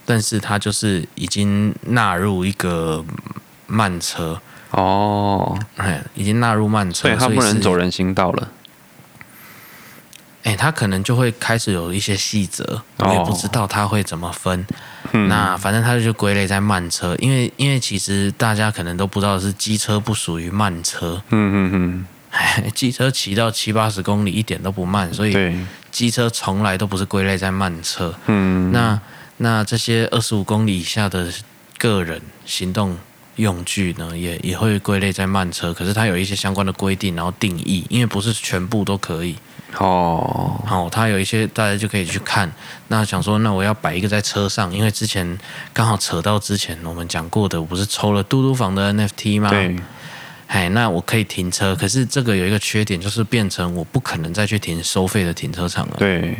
[0.05, 3.05] 但是它就是已经纳入一个
[3.69, 4.41] 慢车
[4.73, 8.49] 哦，嘿，已经纳入慢车，所以它不能走人行道了。
[10.49, 14.67] 哎，他可能就会开始有一些细则，我也不知道他会怎么分。
[15.13, 21.23] 哦、那反正他就归类在慢车，因为因为其实大家可能都不知道是机车不属于慢车。
[21.29, 22.07] 嗯嗯嗯。
[22.33, 25.37] 哎，机车骑到七八十公里一点都不慢，所以
[25.91, 28.15] 机车从来都不是归类在慢车。
[28.25, 28.73] 嗯。
[28.73, 28.99] 那
[29.37, 31.31] 那这些二十五公里以下的
[31.77, 32.97] 个人行动
[33.37, 39.37] 用具呢，也也会归类在慢车，可是它有一些相关的规定，然后定义，因为不是全部都可以。
[39.77, 42.51] 哦，好，他有一些大家就可以去看。
[42.89, 45.39] 那想说，那我要摆一个在车上，因为之前
[45.73, 49.51] 刚好扯到之前我们讲过的，我不是抽了嘟嘟房的 NFT 吗？
[49.51, 49.77] 对。
[50.47, 55.97] 哎，那我可以停车，可是这个有一个缺点，就是变成我不可能再去停收费的停车场了。
[55.99, 56.39] 对。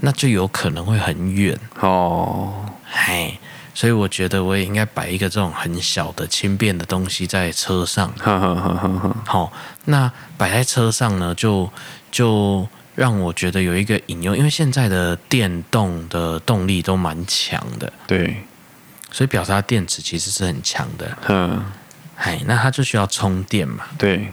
[0.00, 1.58] 那就有可能会很远。
[1.80, 2.66] 哦。
[2.92, 3.38] 哎。
[3.72, 8.12] 所以我觉得我也应该摆一个这种很小的轻便的东西在车上。
[9.24, 9.50] 好，
[9.86, 11.70] 那摆在车上呢，就
[12.10, 17.92] 就让我觉得有一个引用，因为现在的电动的动力都蛮强的。
[18.06, 18.44] 对，
[19.10, 21.16] 所以表示它电池其实是很强的。
[21.28, 21.64] 嗯，
[22.16, 23.84] 哎，那它就需要充电嘛。
[23.96, 24.32] 对，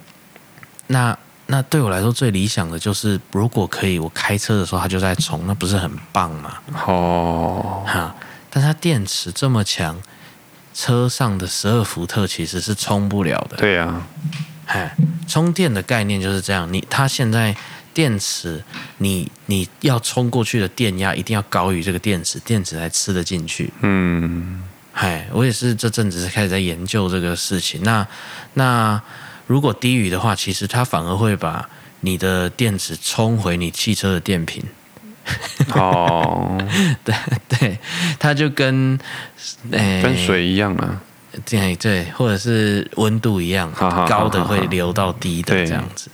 [0.87, 6.57] 那那对我来说最理想的就是，如果可以，我开车的时候它就在充，那不是很棒吗？
[6.85, 8.15] 哦，哈。
[8.49, 10.01] 但它电池这么强，
[10.73, 13.57] 车上的十二伏特其实是充不了的。
[13.57, 14.07] 对呀、啊，
[14.67, 14.95] 哎，
[15.27, 16.71] 充电的概念就是这样。
[16.71, 17.55] 你它现在
[17.93, 18.63] 电池，
[18.99, 23.73] 你你要充过去的电压一定要高于这个电池，电池才吃得进去。
[23.81, 24.61] 嗯，
[24.93, 27.81] 哎，我也是这阵子开始在研究这个事情。
[27.83, 28.07] 那
[28.53, 29.01] 那
[29.47, 31.67] 如果低于的话，其实它反而会把
[32.01, 34.63] 你的电池充回你汽车的电瓶。
[35.73, 36.57] 哦，
[37.03, 37.15] 对
[37.49, 37.79] 对，
[38.19, 38.97] 它就跟
[39.71, 41.01] 诶、欸、跟水一样啊，
[41.45, 46.09] 对对，或者是温度一样，好好好好高的会流到低的这样子。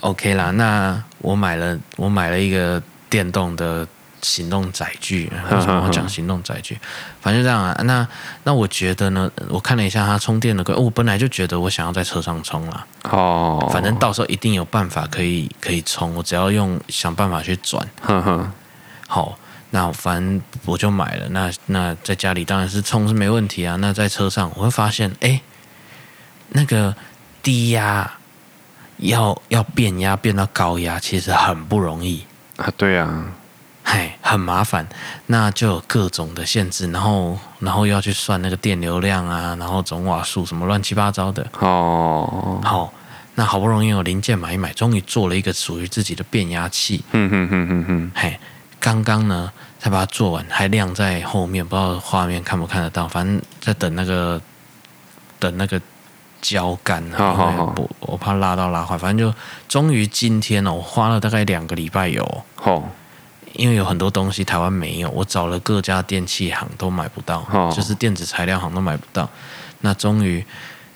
[0.00, 3.86] OK 啦，那我买了我买了一个电动的
[4.22, 6.78] 行动载具，为什么我讲行动载具？
[7.20, 7.74] 反正就这样啊。
[7.84, 8.06] 那
[8.44, 12.86] 那我觉得呢，我看了一下它充电的规，我本来就觉得我想要在车上充啦。
[13.04, 17.86] 哦，反正到时候一定有办法可以可以充，我只要用想办法去转。
[18.02, 18.52] 呵呵。
[19.08, 19.36] 好，
[19.70, 21.28] 那反正我就买了。
[21.30, 23.76] 那那在家里当然是充是没问题啊。
[23.76, 25.40] 那在车上我会发现，哎，
[26.50, 26.94] 那个
[27.42, 28.10] 低压。
[29.02, 32.22] 要要变压变到高压，其实很不容易
[32.58, 32.70] 啊！
[32.76, 33.32] 对啊，
[33.82, 34.86] 嘿，很麻烦，
[35.24, 42.60] 那就有各种的限制，然后然后又要去算那个电流量啊，然后总瓦数什么乱七八糟的哦。
[42.62, 42.92] 好，
[43.36, 47.02] 那好不容易有零件买一买，终于做了一个属于自己的变压器。
[47.12, 48.38] 嗯哼哼哼哼，嘿，
[48.80, 54.40] 刚刚呢才把它做完，还晾在后面，不知道画面看不看得到，反正在等那个
[55.38, 55.80] 等那个。
[56.42, 57.34] 胶干啊，
[57.76, 59.38] 我我怕拉到拉坏，反正就
[59.68, 62.24] 终于今天哦，我花了大概两个礼拜有
[62.62, 62.82] 哦，
[63.52, 67.44] 因为有很多东西台湾没有，我找了各家电器行都买不到，
[67.76, 69.28] 就是电子材料行都买不到。
[69.82, 70.42] 那终于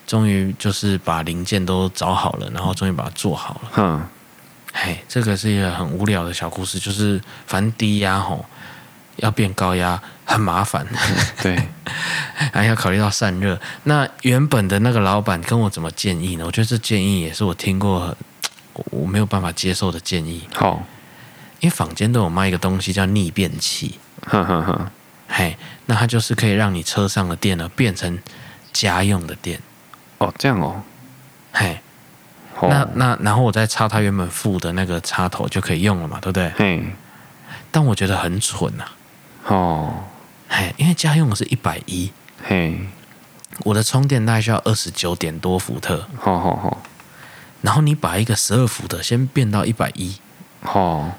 [0.07, 3.71] 终于就是把零件都找好了，然后终于把它做好了。
[3.77, 4.03] 嗯，
[4.77, 8.45] 嘿，这个是一个很无聊的小故事，就是反正低压吼
[9.15, 10.01] 要变高压。
[10.27, 10.83] 很麻烦，
[11.43, 11.55] 对，
[12.51, 13.61] 还要考虑到散热。
[13.83, 16.43] 那原本的那个老板跟我怎么建议呢？
[16.43, 18.17] 我觉得这建议也是我听过，
[18.89, 20.49] 我没有办法接受的建议。
[20.55, 20.83] 好，
[21.59, 24.91] 因为坊间都有卖一个东西叫逆变器，呵呵呵，
[25.29, 28.17] 嘿，那它就是可以让你车上的电呢变成
[28.73, 29.61] 家用的电。
[30.17, 30.81] 哦，这样哦，
[31.53, 31.79] 嘿，
[32.61, 36.51] 那那然后我再插它原本附的那个插头就可以用了嘛，对不对？
[36.57, 36.85] 嘿，
[37.71, 38.91] 但我觉得很蠢呐、啊。
[39.47, 39.93] 哦。
[40.47, 42.11] 嘿，因为家用的是一百一，
[42.43, 42.79] 嘿，
[43.63, 46.83] 我的充电大概需要二十九点多伏特，好好好，
[47.63, 50.15] 然后你把一个十二伏的先变到一百一，
[50.61, 51.11] 好，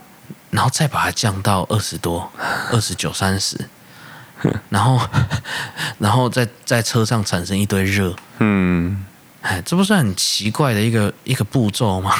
[0.50, 2.30] 然后再把它降到二十多，
[2.70, 3.68] 二十九、三十，
[4.70, 5.00] 然后，
[5.98, 9.04] 然后在在车上产生一堆热，嗯，
[9.46, 12.12] 哎，这不是很奇怪的一个一个步骤吗？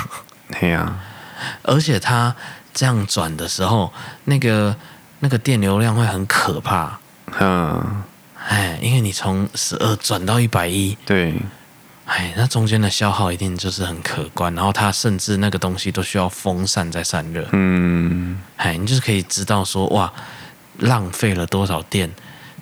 [0.60, 0.96] 对呀，
[1.62, 2.34] 而且它
[2.72, 3.92] 这样转的时候，
[4.24, 4.74] 那个。
[5.20, 6.98] 那个电流量会很可怕，
[7.40, 8.02] 嗯，
[8.46, 11.34] 哎，因为你从十二转到一百一，对，
[12.04, 20.12] 哎，那中间的消耗一定就是很可观，然后它甚至那个东西都需要风扇在散热，嗯，哎，你就是可以知道说哇，
[20.80, 22.14] 浪费了多少电，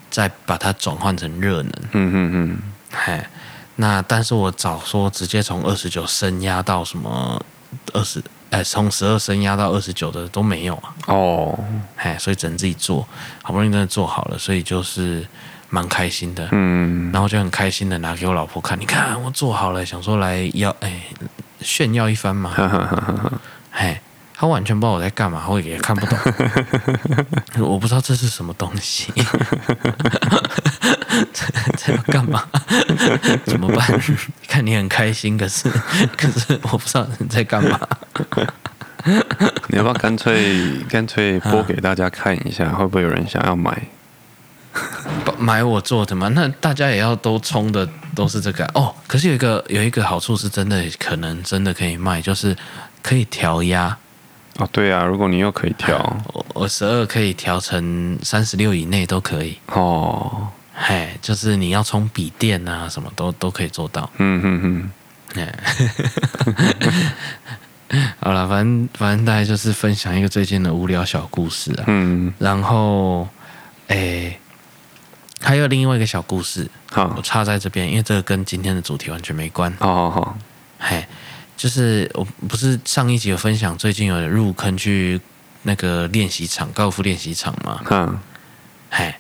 [0.09, 2.59] 再把它转换成热能，嗯嗯嗯，
[3.05, 3.29] 哎，
[3.77, 7.45] 那但是我早说直接从二十九升压到什么
[7.93, 8.23] 二十。
[8.51, 10.95] 哎，从十二升压到二十九的都没有啊！
[11.09, 11.59] 哦，
[11.97, 13.05] 哎，所以只能自己做，
[13.43, 15.27] 好不容易真的做好了，所以就是
[15.71, 16.49] 蛮开心的。
[16.53, 21.03] 嗯，然后就很开心的拿给我老婆看，你看我做好了，想说来要哎
[21.63, 22.55] 炫耀一番嘛。
[23.73, 24.01] 哎，
[24.33, 26.17] 他完全不知道我在干嘛，我也看不懂，
[27.59, 29.13] 我不知道这是什么东西。
[31.77, 32.45] 在要干嘛？
[33.47, 34.01] 怎么办？
[34.49, 35.69] 看你很开心，可是
[36.17, 37.79] 可是我不知道你在干嘛。
[39.69, 42.71] 你要不要干脆干脆播给大家看一下？
[42.73, 43.83] 会不会有人想要买？
[45.39, 46.29] 买我做的吗？
[46.35, 48.95] 那大家也要都充的都是这个哦。
[49.07, 52.57] 可是有一个有一个好处是真的，可能真的可以卖，就是
[53.03, 53.97] 可以调压。
[54.57, 56.17] 哦，对啊，如果你又可以调，
[56.55, 60.49] 我十二可以调成三十六以内都可以哦。
[60.75, 64.11] 嘿，就是你要充笔电啊，什么都都可以做到。
[64.19, 64.91] 嗯嗯
[65.35, 65.35] 嗯。
[68.19, 71.85] 好了，反正反正大概就是分享一个最近的无聊小故事啊。
[71.87, 72.33] 嗯。
[72.39, 73.29] 然后，
[73.87, 74.41] 哎、欸，
[75.41, 79.73] 还有另外一个小故事，好，我插在这边，因为这个跟今天的主题完全没关。
[79.79, 80.37] 好好好。
[80.79, 81.07] 嘿，
[81.57, 85.21] 就是我不是上一集有分享，最近有入坑去
[85.63, 87.81] 那个练习场，高尔夫练习场嘛。
[87.91, 88.19] 嗯。
[88.91, 89.15] 嘿。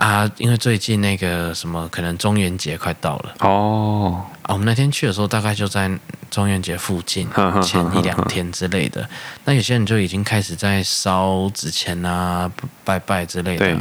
[0.00, 4.24] 啊，因为最近那个什么，可能中元节快到了哦。
[4.44, 5.90] 啊，我们那天去的时候，大概就在
[6.30, 7.28] 中元节附近，
[7.62, 9.06] 前一两天之类的。
[9.44, 12.50] 那有些人就已经开始在烧纸钱啊、
[12.82, 13.66] 拜拜之类的。
[13.66, 13.78] 对。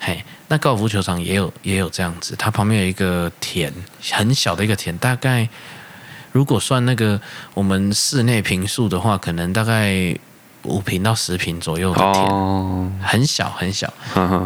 [0.00, 3.70] 嘿，那高尔夫球场也有也有这样子，它旁边有一个田，
[4.10, 5.46] 很小的一个田，大概
[6.32, 7.20] 如果算那个
[7.52, 10.16] 我们室内平数的话，可能大概。
[10.66, 12.86] 五坪到十坪左右的田，oh.
[13.02, 13.92] 很小很小。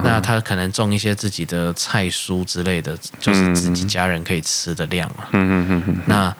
[0.04, 5.24] 那他可能种一些自己的菜蔬之类的，就是自己家人可以吃的量嘛。
[6.06, 6.34] 那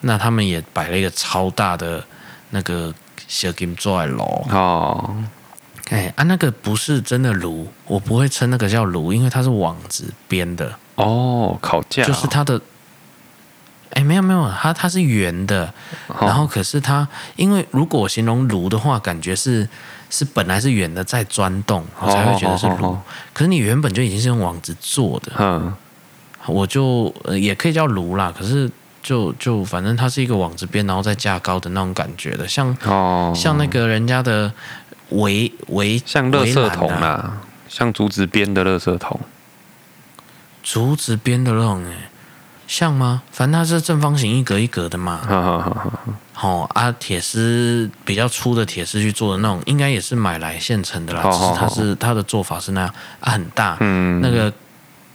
[0.00, 2.04] 那他们也摆了一个超大的
[2.50, 2.92] 那个
[3.28, 4.22] 小金砖炉。
[4.50, 5.14] 哦，
[5.90, 10.72] 哎啊，那个不是真的炉，我不会称那个叫炉，因为它是网子编的。
[10.96, 12.60] 哦，烤架，就是它的。
[13.90, 15.72] 哎，没有没有，它它是圆的，
[16.20, 19.68] 然后可是它，因为如果我形容炉的话，感觉是
[20.08, 22.72] 是本来是圆的，在钻洞，我才会觉得是炉。
[22.72, 23.04] Oh, oh, oh, oh.
[23.32, 25.74] 可是你原本就已经是用网子做的，嗯，
[26.46, 28.32] 我就呃也可以叫炉啦。
[28.36, 28.70] 可是
[29.02, 33.36] 就就反正它是一个网子边，然后再架高的那种感觉的，像哦，oh.
[33.36, 34.52] 像那个人家的
[35.08, 39.20] 围围像垃圾桶啊，像竹子编的垃圾桶，
[40.62, 42.09] 竹子编的那种哎。
[42.70, 43.20] 像吗？
[43.32, 45.18] 反正它是正方形，一格一格的嘛。
[46.32, 51.20] 好啊，铁丝比较粗的铁丝去做的那种，应该也是买来现成的啦。
[51.32, 54.52] 只是它是它的做法是那样啊，很大，嗯，那个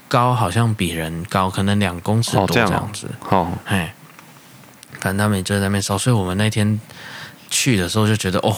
[0.09, 3.09] 高好像比人高，可能两公尺多这样子。
[3.29, 3.89] 哦，嘿，
[4.99, 6.77] 反正他们就在那边烧，所以我们那天
[7.49, 8.53] 去的时候就觉得哦。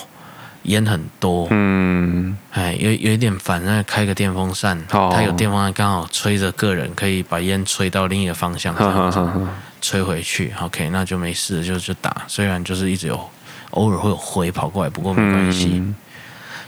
[0.67, 9.47] 烟很多，嗯，哎，有有一点烦，那开个电风扇，哦、它有电风扇刚好吹着个人，可以把烟吹到另一个方向，这样子
[9.81, 12.23] 吹回去，OK，那就没事，就就打。
[12.27, 13.29] 虽然就是一直有
[13.71, 15.95] 偶尔会有灰跑过来，不过没关系，嗯、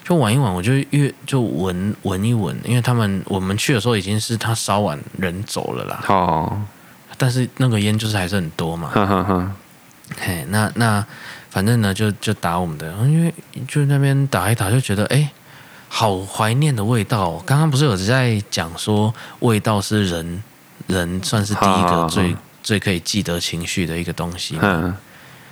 [0.06, 6.62] 就玩一玩，我就越就闻闻一闻，因为他们我们去的时候已经是他烧完人走了啦，哦，
[7.18, 9.52] 但是那个烟就是还是很多嘛，哈哈哈。
[10.22, 11.06] 嘿，那那。
[11.50, 13.34] 反正呢，就就打我们的，因为
[13.68, 15.32] 就那边打一打，就觉得哎，
[15.88, 17.42] 好怀念的味道。
[17.46, 20.44] 刚刚不是有在讲说，味道是人
[20.86, 24.96] 人算是第一个最最可以记得情绪的一个东西吗？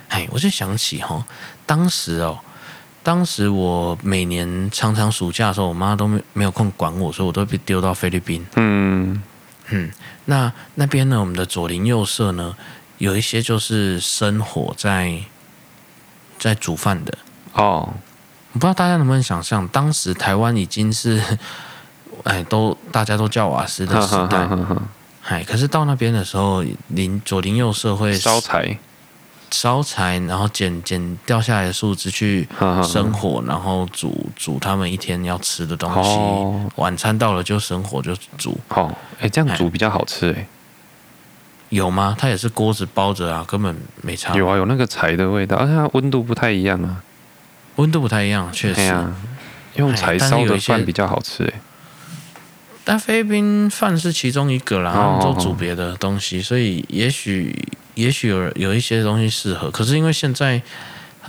[0.08, 1.26] 哎、嗯，我就想起哈，
[1.66, 2.38] 当时哦，
[3.02, 8.46] 当时我每年常常暑假的时候，我妈都没没有空管我，所以我都被丢到菲律宾。
[8.54, 9.20] 嗯
[9.70, 9.90] 嗯，
[10.26, 12.54] 那那边呢，我们的左邻右舍呢，
[12.98, 15.20] 有一些就是生活在。
[16.38, 17.18] 在煮饭的。
[17.52, 17.88] 哦，
[18.52, 21.20] 我不知道大家能不能想象，当时台湾已经是，
[22.24, 24.48] 哎，都大家都叫瓦斯的时代，
[25.24, 28.78] 哎，可是到那边的时候，邻左邻右舍会烧柴，
[29.50, 32.48] 烧柴，然后捡捡掉下来的树枝去
[32.82, 40.46] 生火，然后煮煮他们一天要吃的东西，哦、晚餐到了就生火就煮，哦，哎，这样煮比较好吃，哎。
[41.70, 42.16] 有吗？
[42.18, 44.34] 它也是锅子包着啊，根本没差。
[44.34, 47.02] 有啊，有那个柴的味道，而且它温度不太一样啊。
[47.76, 48.80] 温度不太一样，确实。
[48.90, 49.14] 啊、
[49.74, 51.54] 用柴烧的饭比较好吃诶。
[52.84, 57.54] 但菲律宾饭是其中一个啦，他们都煮别的东西，所以也许
[57.94, 59.70] 也许有有一些东西适合。
[59.70, 60.62] 可是因为现在，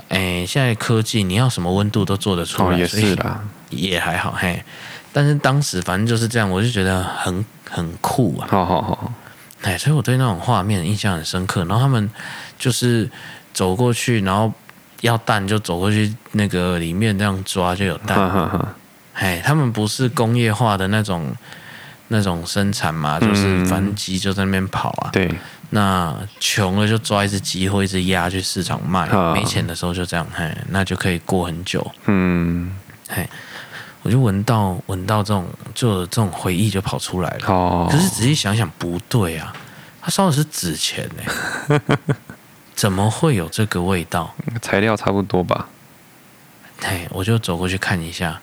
[0.08, 4.64] 哎，现在科技你要什么温度都做得出来，哦、也是啦，也还好嘿。
[5.12, 8.48] 但是当时反正就是这样，我就觉得很很酷啊。
[8.50, 9.14] 好好好。
[9.62, 11.66] 哎，所以我对那种画面印象很深刻。
[11.66, 12.10] 然后他们
[12.58, 13.10] 就是
[13.54, 14.52] 走过去，然后
[15.02, 18.18] 要蛋就走过去那个里面这样抓就有蛋。
[19.14, 21.36] 哎，他们不是工业化的那种
[22.08, 25.10] 那种生产嘛，就是反正鸡就在那边跑啊。
[25.12, 25.30] 对。
[25.72, 31.86] 那穷了就抓一只鸡或一只鸭去市场卖，没钱的时候就这样，嘿，那就可以过很久。
[32.06, 32.74] 嗯。
[33.08, 33.30] 嘿。
[34.02, 37.48] 我就闻到闻到这种就这种回忆就跑出来了。
[37.48, 37.88] 哦。
[37.92, 39.54] 可是仔细想想不对啊，
[40.02, 41.80] 他烧的是纸钱呢，
[42.74, 44.34] 怎么会有这个味道？
[44.62, 45.68] 材料差不多吧。
[46.82, 48.40] 嘿，我就走过去看一下。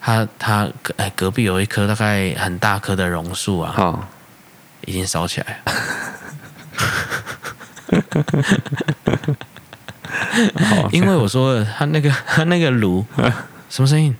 [0.00, 0.68] 他他
[0.98, 3.98] 哎，隔壁有一棵大概很大棵的榕树啊，哦、
[4.84, 5.72] 已经烧起来了。
[10.92, 13.04] 因为我说他那个他那个炉
[13.70, 14.14] 什么声音？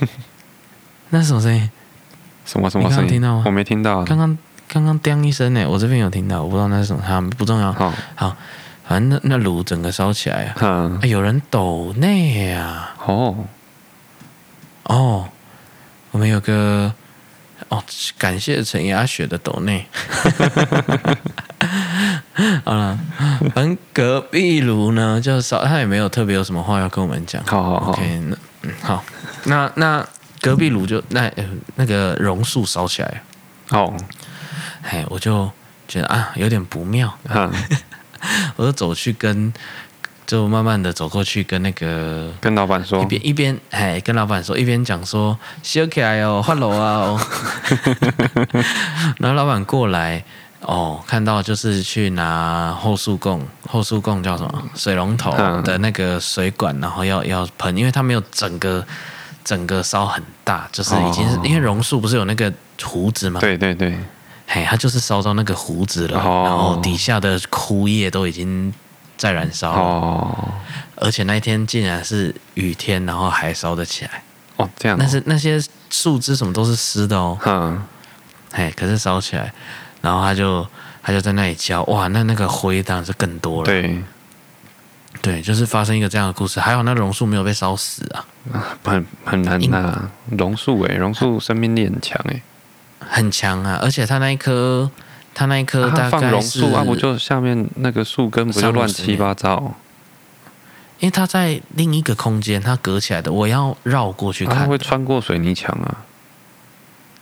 [1.10, 1.70] 那是什么声音？
[2.44, 3.00] 什么什么声音？
[3.00, 3.42] 刚刚听到吗？
[3.46, 4.04] 我没听到。
[4.04, 4.36] 刚刚
[4.68, 7.72] 刚刚“叮”一声呢，我这边有听到，我不知道那是什么，哈，不重要。
[7.72, 8.36] 好，好，
[8.88, 10.54] 反正那那炉整个烧起来啊！
[10.60, 12.94] 嗯，有人抖内啊！
[13.06, 13.44] 哦
[14.84, 15.28] 哦，
[16.10, 16.92] 我们有个
[17.68, 17.82] 哦，
[18.18, 19.86] 感谢陈雅雪的抖内。
[22.64, 22.98] 好了，
[23.54, 27.42] 反正隔壁炉呢，就烧，他也没有特别有什么话要跟我们讲。
[27.44, 29.04] 好好好，OK，那嗯好。
[29.44, 30.06] 那那
[30.40, 31.30] 隔壁炉就那
[31.76, 33.22] 那个榕树烧起来，
[33.70, 33.94] 哦，
[34.82, 35.50] 哎，我就
[35.88, 37.50] 觉得啊有点不妙，嗯、
[38.56, 39.52] 我就走去跟，
[40.26, 47.20] 就慢慢的走过去跟那个跟老板说，一边一边哎跟老板说，一边讲说烧起来哦，换楼啊哦，
[49.18, 50.22] 然后老板过来
[50.60, 54.62] 哦，看到就是去拿后速供，后速供叫什么？
[54.74, 55.32] 水龙头
[55.62, 58.86] 的那个水管，然后要要喷，因为他没有整个。
[59.44, 63.38] 整个烧很大，就是已经是、哦、因为榕树不是有那个胡子吗？
[63.40, 63.96] 对对对，
[64.46, 68.72] 嘿，它就是烧到那个胡子了，哦、然后底下的枯叶都已经
[69.18, 70.54] 在燃烧哦，
[70.96, 74.22] 而且那一天竟然是雨天，然后还烧得起来。
[74.56, 74.98] 哦，这样、哦。
[74.98, 77.82] 但是那些树枝什么都是湿的哦，嗯，
[78.52, 79.52] 嘿，可是烧起来，
[80.00, 80.66] 然后他就
[81.02, 84.02] 他就在那里浇，哇，那那个灰当然是更多了，对。
[85.24, 88.26] 对，就是发生一个这样的故事，还好那榕树没有被烧死啊，
[88.84, 92.42] 很很难呐、啊，榕树哎，榕树生命力很强哎，
[93.00, 94.90] 很强啊，而且它那一棵，
[95.32, 99.74] 它那一棵大概、啊、放榕树啊，不就下面那个树根不就乱七八糟？
[100.98, 106.04] 因为它在另一个空间，它隔起来的，我要绕过去看，它会穿过水泥墙啊。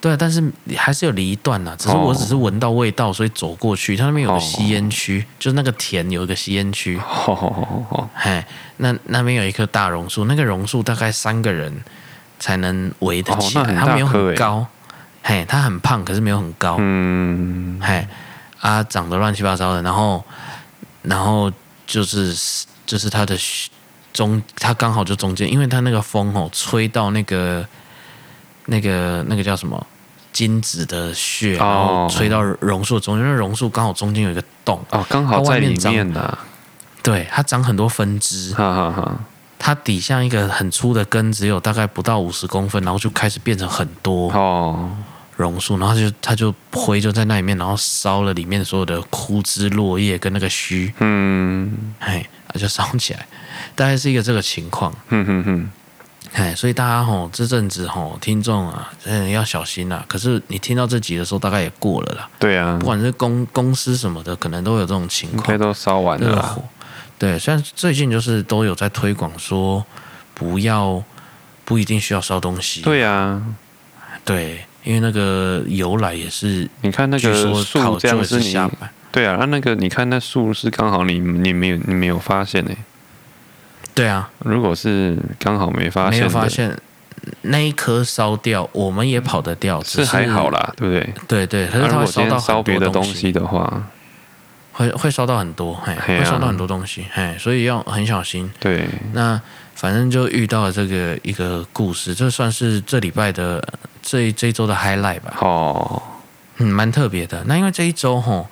[0.02, 0.42] 对，但是
[0.76, 1.76] 还是有离一段呐。
[1.78, 3.96] 只是我只是闻到味道，所以走过去。
[3.96, 6.98] 它那边有个吸烟区，就是那个田有一个吸烟区。
[6.98, 8.44] 哦，嘿，
[8.78, 11.72] 那那边有一棵大榕树，那个榕树大概三个人
[12.40, 13.76] 才能围得起来。
[13.76, 14.66] 它没有很高，
[15.22, 16.78] 嘿，它很胖，可是没有很高。
[16.80, 18.04] 嗯，嘿，
[18.58, 19.82] 啊，长得乱七八糟的。
[19.82, 20.24] 然后，
[21.02, 21.48] 然后
[21.86, 22.34] 就是
[22.84, 23.38] 就是它的
[24.12, 27.64] 中，它刚好就中间，因为它那个风哦，吹到那个
[28.66, 29.86] 那个那个叫什么？
[30.32, 36.38] 金子的穴，然后吹到榕树中间，因为榕树刚好中间有一个洞哦，刚好在里面呢。
[37.02, 39.20] 对，它长很多分支，哈哈哈。
[39.58, 44.90] 它底下一个很粗的根，只有大概不到五十公分，然后就开始变成很多哦
[45.36, 53.26] 榕树，然后就它就灰就在那里面，然后烧了里面所有的枯枝落叶跟那个须，嗯，哎，它就烧起来，
[53.74, 55.70] 大概是一个这个情况，嗯哼哼。
[56.32, 60.02] 哎，所以大家吼这阵子吼听众啊，嗯，要小心啦。
[60.08, 62.28] 可是你听到这集的时候，大概也过了啦。
[62.38, 65.40] 对啊，不管是公公司什么的，可能都有这种情况。
[65.40, 66.58] 应该都烧完了啦。
[67.18, 69.84] 对，虽然最近就是都有在推广说，
[70.32, 71.04] 不要
[71.66, 72.80] 不一定需要烧东西。
[72.80, 73.40] 对啊，
[74.24, 78.56] 对，因为那个由来也是，你看那个树这样是你，
[79.12, 82.78] 对啊，那那个你看那树是刚好你你没有你没有发现呢、欸。
[83.94, 86.74] 对啊，如果是刚好没发现，没有发现
[87.42, 91.14] 那一颗烧掉，我们也跑得掉，是还好啦，对不对？
[91.28, 93.82] 对对，可是它会烧到烧别的东西的话，
[94.72, 98.50] 会会烧到很多，嘿，会烧到很多东西，嘿，所以要很小心。
[98.58, 99.38] 对，那
[99.74, 103.62] 反正就遇到了这个一个故事，这算是这礼拜的
[104.00, 105.36] 这这一周的 highlight 吧。
[105.40, 106.02] 哦，
[106.56, 107.44] 嗯，蛮特别的。
[107.46, 108.46] 那因为这一周吼，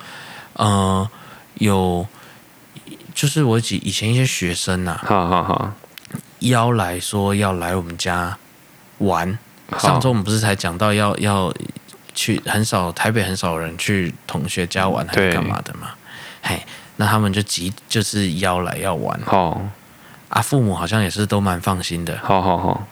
[0.52, 1.08] 呃，
[1.54, 2.06] 有。
[3.20, 5.72] 就是我以以前一些学生呐、啊，好好好，
[6.38, 8.34] 邀来说要来我们家
[8.96, 9.38] 玩。
[9.76, 11.52] 上周我们不是才讲到要要
[12.14, 15.90] 去，很少台北很少人去同学家玩还是干嘛的嘛？
[16.40, 16.62] 嘿，
[16.96, 19.20] 那他们就急就是邀来要玩。
[19.26, 19.60] 好
[20.30, 22.18] 啊，父母好像也是都蛮放心的。
[22.22, 22.86] 好好好，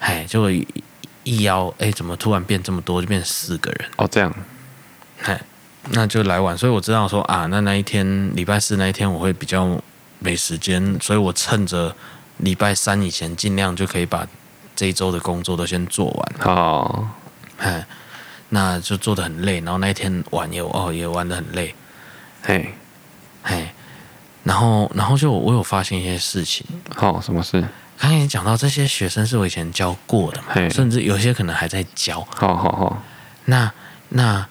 [0.00, 0.50] 嘿，结果
[1.24, 3.90] 一邀，哎，怎么突然变这么多，就变四个人？
[3.98, 4.34] 哦，这样，
[5.20, 5.38] 嘿。
[5.90, 9.78] 那就来晚，所以我知道说啊，那那一天礼拜四那一天我会比较
[10.18, 11.94] 没时间，所以我趁着
[12.38, 14.26] 礼拜三以前尽量就可以把
[14.74, 16.32] 这一周的工作都先做完。
[16.40, 17.06] 好，
[17.58, 17.86] 哎，
[18.48, 21.74] 那就做的很累，然后那一天玩也哦也玩的很累，
[22.42, 22.74] 嘿，
[23.42, 23.68] 嘿，
[24.42, 26.66] 然后然后就我有发现一些事情。
[26.96, 27.62] 好，什么事？
[27.98, 32.26] 刚才你讲到这些学生是我以前教过的嘛，嘿甚至有些可能还在教。
[32.34, 33.02] 好好好，
[33.44, 33.70] 那
[34.08, 34.46] 那。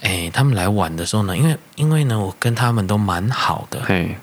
[0.00, 3.82] 哎，他们来玩的时候呢，因为因为呢，我跟他们都蛮好的。
[3.84, 4.16] 嘿，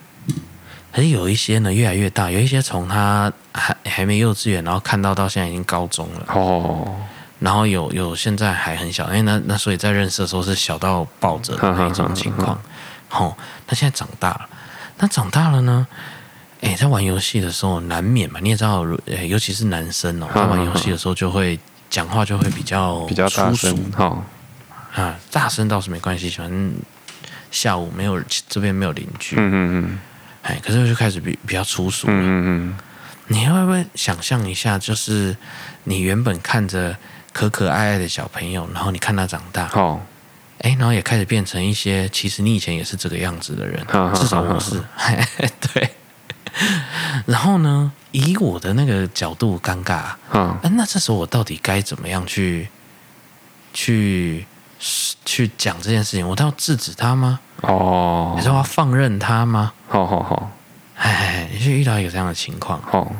[0.91, 6.25] 可是有一些呢，越来越大，有一些从他还还没幼稚园，然后看到到现在已经高中了。
[6.29, 6.95] 哦。
[7.39, 12.57] 然后有有现在还很小，因为那那所以在认识的时候是小到抱着的那种情况。
[13.11, 13.35] 哦，
[13.67, 14.49] 那现在长大了，
[14.99, 15.85] 那长大了呢？
[16.61, 18.85] 哎，在玩游戏的时候难免嘛，你也知道，
[19.27, 21.59] 尤其是男生哦，在玩游戏的时候就会
[21.89, 23.91] 讲话就会比较比较大声。
[23.93, 24.23] 好。
[24.95, 26.73] 啊，大声倒是没关系，反正
[27.51, 29.55] 下午没有这边没有邻居，嗯嗯
[29.91, 29.99] 嗯，
[30.41, 32.77] 哎，可是就开始比比较粗俗了，嗯嗯嗯，
[33.27, 35.35] 你会不会想象一下，就是
[35.83, 36.97] 你原本看着
[37.33, 40.01] 可可爱爱的小朋友，然后你看他长大，哦，
[40.59, 44.81] 哎，然后也开始变成一些，其实你以前也是这个样子的人，哦、至少我是，
[45.73, 45.89] 对，
[47.25, 52.69] 然后呢，以我的那个角度尴尬，嗯，那这时候我到底该怎么样去
[53.73, 54.45] 去？
[54.79, 57.39] 去讲这件事情，我都要制止他吗？
[57.61, 59.71] 哦，你说我要放任他吗？
[59.87, 60.51] 好好好，
[60.97, 63.11] 哎，遇到一个这样的情况，哦，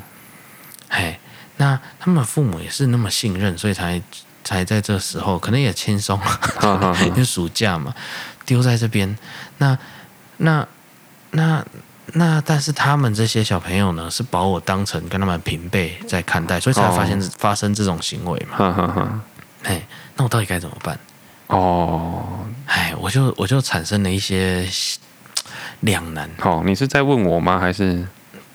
[0.89, 1.17] 哎，
[1.57, 4.01] 那他们父母也是那么信任，所以才
[4.43, 7.93] 才在这时候，可能也轻松了，因为暑假嘛，
[8.45, 9.17] 丢在这边，
[9.57, 9.77] 那
[10.37, 10.67] 那
[11.31, 11.65] 那
[12.13, 19.19] 那，但是他们这些小朋友呢，是把我当成跟他们平辈在看待，所以才发现发生这种行为嘛，哈哈哈，
[19.63, 19.81] 哎，
[20.15, 20.99] 那我到底该怎么办？
[21.47, 24.67] 哦，哎，我就我就产生了一些
[25.81, 26.29] 两难。
[26.39, 27.59] 好、哦，你是在问我吗？
[27.59, 28.07] 还是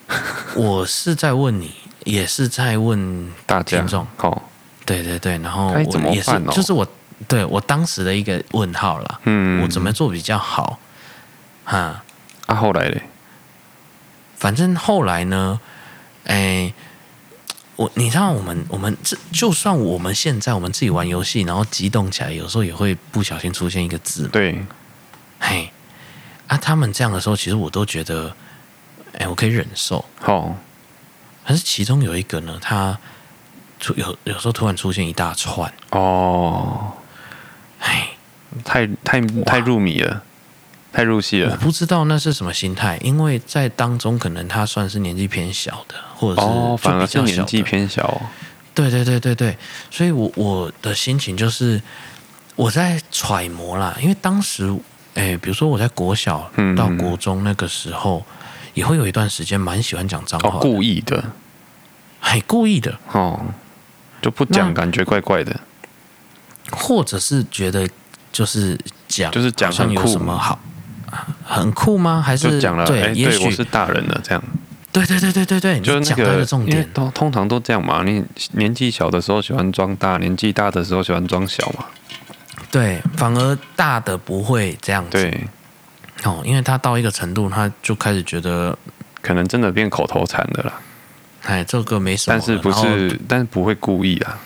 [0.57, 1.75] 我是在问你，
[2.05, 3.85] 也是在问大家？
[4.17, 4.43] 好、哦，
[4.85, 6.87] 对对对，然后我也是，哦、就是我
[7.29, 9.21] 对我当时的一个问号了。
[9.25, 10.79] 嗯，我怎么做比较好？
[11.65, 12.03] 哈，
[12.47, 13.03] 啊，后来嘞？
[14.37, 15.61] 反正后来呢，
[16.25, 16.73] 哎，
[17.81, 24.29] 我你知道我们我们这就算我们现在我们自己玩游戏，然后激动起来，有时候也会不小心出现一个字。
[24.29, 24.63] 对，
[25.39, 25.73] 嘿，
[26.47, 28.37] 啊，他们这样的时候，其实我都觉得，
[29.19, 30.05] 哎，我可以忍受。
[30.27, 30.55] 哦，
[31.47, 32.99] 可是其中有一个呢，他
[33.79, 35.73] 出有有时候突然出现一大串。
[35.93, 36.93] 哦，
[37.79, 38.11] 哎，
[38.63, 40.23] 太太太入迷了。
[40.93, 48.03] 太入戏了，我不知道那是什么心态，因为在当中可能他算是年纪偏小的，或者是哦，反而是年纪偏小。
[48.07, 48.21] 哦。
[48.73, 49.57] 对对对对对，
[49.91, 51.81] 所以我我的心情就是
[52.55, 54.73] 我在揣摩啦，因为当时
[55.15, 58.25] 哎，比如说我在国小到国中那个时候，
[58.75, 61.23] 也会有一段时间蛮喜欢讲脏话，哦，故意的，
[62.21, 62.97] 很故意的。
[63.13, 63.41] 哦，
[64.23, 65.61] 就不讲感觉怪怪的，
[66.71, 67.89] 或者是觉得
[68.33, 68.79] 就是
[69.09, 70.59] 讲就是讲上有什么好。
[71.45, 72.23] 很酷吗？
[72.25, 72.87] 还是讲了？
[72.87, 74.43] 对，欸、也许我是大人了，这样。
[74.93, 78.03] 对对对对对对，就是那个重点都通常都这样嘛。
[78.03, 81.85] 你年纪小的时候喜欢装大，年纪大的时候喜欢装小嘛。
[82.73, 85.11] 对，反而大的不会这样子。
[85.11, 85.45] 对，
[86.25, 88.77] 哦，因为他到一个程度，他就开始觉得
[89.23, 90.73] 可能真的变口头禅的啦。
[91.45, 93.21] 哎，这个没什么，但是不是？
[93.29, 94.39] 但是不会故意啊。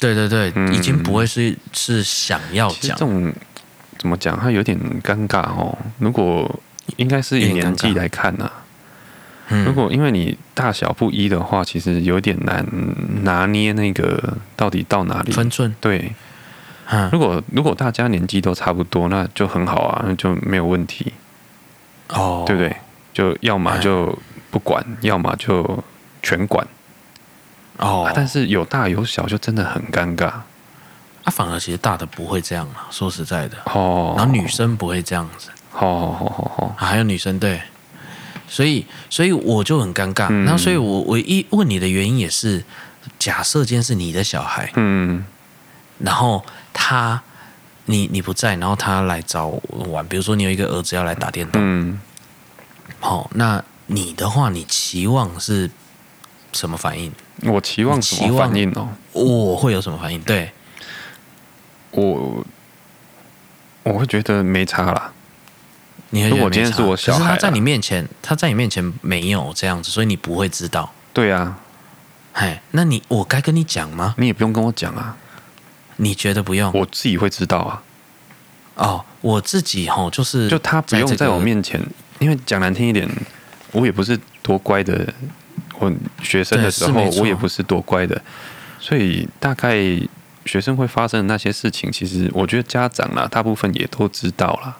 [0.00, 3.32] 对对对，嗯、已经不会是是想要讲这种。
[4.00, 4.34] 怎么讲？
[4.40, 5.76] 他有点尴尬哦。
[5.98, 6.58] 如果
[6.96, 8.50] 应该是以年纪来看呢、
[9.66, 12.66] 如果因为你大小不一的话，其实有点难
[13.24, 15.76] 拿捏那个到底到哪里分寸。
[15.82, 16.12] 对，
[16.88, 21.12] 嗯、如果如果大家年纪都差不多，那就很好啊，那就没有问题。
[22.08, 22.74] 哦，对不对？
[23.12, 24.18] 就要么就
[24.50, 25.84] 不管，嗯、要么就
[26.22, 26.66] 全管。
[27.76, 30.32] 哦、啊，但是有大有小，就真的很尴尬。
[31.24, 37.60] 啊，反而其实大的不会这样啊，说实在的，哦，然后女生不会这样子，哦哦哦哦，还有女生对，
[38.48, 42.64] 所以所以我就很尴尬，然后、嗯、所以我我一问你的原因也是，
[43.18, 45.24] 假设今天是你的小孩，嗯，
[45.98, 46.42] 然后
[46.72, 47.22] 他
[47.84, 52.00] 你你不在，然后他来找我玩，比如说你有一个儿子要来打电动，嗯，
[52.98, 55.70] 好，那你的话，你期望是
[56.52, 57.12] 什么反应？
[57.42, 58.88] 我期望什么反应哦？
[59.12, 60.18] 我会有什么反应？
[60.22, 60.50] 对。
[61.92, 62.44] 我
[63.82, 65.12] 我会觉得没差啦。
[66.10, 66.28] 你？
[66.28, 70.92] 如果今天是我小孩，他在你面前，他在你面前没有这样子，所以你不会知道。
[71.12, 71.58] 对啊，
[72.32, 74.14] 嘿，那你我该跟你讲吗？
[74.18, 75.16] 你也不用跟我讲啊。
[75.96, 76.72] 你觉得不用？
[76.74, 77.82] 我自己会知道啊。
[78.74, 81.80] 哦，我自己吼，就是就他不用在我面前，
[82.18, 83.08] 因为讲难听一点，
[83.72, 85.12] 我也不是多乖的。
[85.78, 88.20] 我学生的时候，我也不是多乖的，
[88.78, 89.76] 所以大概。
[90.44, 94.76] 学生会发生的那些事情，其实我觉得家长啦，大部分也都知道啦。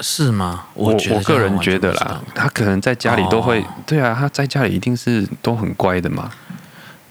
[0.00, 0.66] 是吗？
[0.74, 6.30] 我我，我个人觉得啦，他可能在家里都会，哦、对啊，他在家里一定是都很乖的嘛。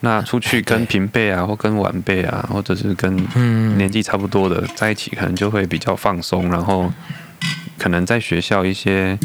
[0.02, 3.16] 那出去跟平辈啊，或跟晚辈啊，或者是跟
[3.76, 6.94] 年纪差不多的在一起，可能就会比较放松，然后
[7.80, 9.18] 可能在学校一些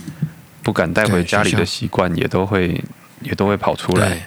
[0.62, 2.82] 不敢带回家里的习惯，也都会
[3.20, 4.26] 也都会跑出来。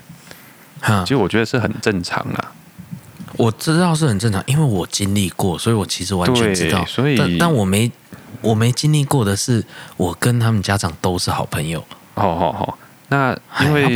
[1.03, 2.51] 其实我觉得是很正常啦。
[3.37, 6.85] 我知道是很正常，因为我经历过，所以我其实完全知道。
[6.85, 7.91] 所以，但但我没
[8.41, 9.63] 我没经历过的是，
[9.97, 11.83] 我跟他们家长都是好朋友。
[12.13, 12.77] 好好好，
[13.09, 13.91] 那因为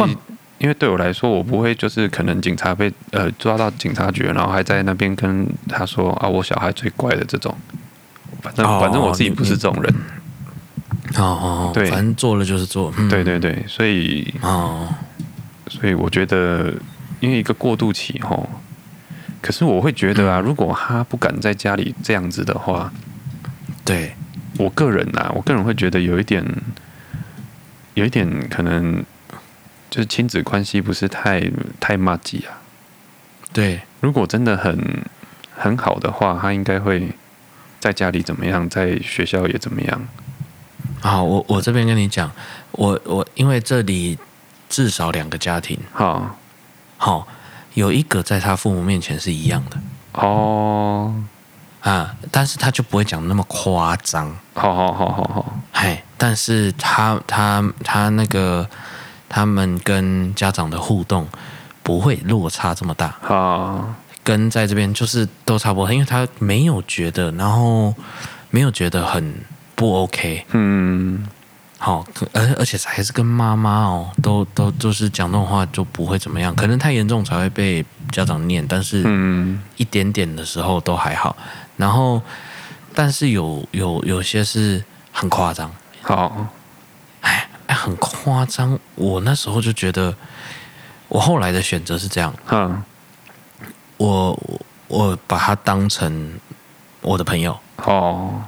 [0.58, 7.56] 因为对我来说，我不会就是可能警察被呃抓到警察局，然后还在那边跟他说啊，我小孩最乖的这种。
[8.42, 9.94] 反正反正我自己不是这种人。
[11.16, 12.92] 哦哦，对，反正做了就是做。
[13.10, 14.88] 对对对，所以哦，
[15.68, 16.74] 所以我觉得，
[17.20, 18.50] 因为一个过渡期吼。
[19.42, 22.92] 可是我会觉得啊，如果他不敢在家里这样子的话，
[23.86, 24.14] 对
[24.58, 26.44] 我个人啊，我个人会觉得有一点，
[27.94, 29.04] 有一点可能
[29.90, 32.58] 就是亲子关系不是太太麻吉啊。
[33.54, 35.06] 对，如果真的很
[35.56, 37.10] 很好的话，他应该会
[37.80, 40.08] 在家里怎么样，在学校也怎么样。
[41.00, 42.30] 好，我我这边跟你讲，
[42.72, 44.18] 我我因为这里
[44.68, 46.38] 至少两个家庭，好，
[46.98, 47.28] 好。
[47.78, 49.78] 有一个在他父母面前是一样的
[50.14, 51.14] 哦，
[51.82, 54.36] 啊，但是他就不会讲那么夸张。
[54.56, 58.68] 好好好好好，嘿，但是他他他那个
[59.30, 61.28] 他们跟家长的互动
[61.84, 63.16] 不会落差这么大。
[63.28, 67.94] 啊，跟在这边就是都差不多，因为他没有觉得，然后
[68.50, 69.36] 没有觉得很
[69.76, 70.48] 不 OK。
[70.54, 71.28] 嗯。
[71.80, 72.04] 好，
[72.34, 79.04] 而而且还是跟妈妈哦，都都就是讲那种话就不会怎么样，可能太严重才会被家长念，但是
[79.76, 81.38] 一点点的时候都还好。
[81.78, 82.20] 然后，
[82.96, 85.72] 但是有有有些是很夸张，
[86.02, 86.48] 好，
[87.22, 88.80] 哎，很夸张。
[88.96, 90.16] 我那时候就觉得，
[91.08, 92.84] 我后来的选择是这样，嗯，
[93.98, 96.40] 我我把他当成
[97.02, 97.56] 我的朋友。
[97.84, 98.42] 哦，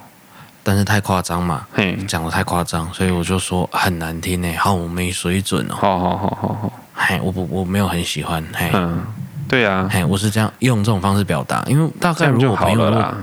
[0.69, 9.03] 但是太夸张嘛，嘿，讲的太夸张，所以我就说很难听呢，好我没水准哦，好好好好好，嘿，我不我没有很喜欢，嘿，嗯，
[9.47, 13.17] 对啊，嘿，我是这样用这种方式表达，因为大概如果朋友啦，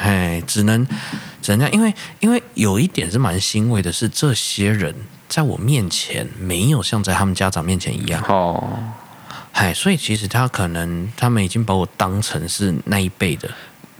[0.00, 0.86] 嘿，只能。
[1.42, 4.94] 只能这样因为因为有一点是蛮欣慰的，是这些人
[5.26, 8.22] 在我面前没有像在他们家长面前一样。
[8.28, 8.62] 哦，
[9.50, 13.48] 嗨，所以其实他可能他们已经把我当成是那一辈的。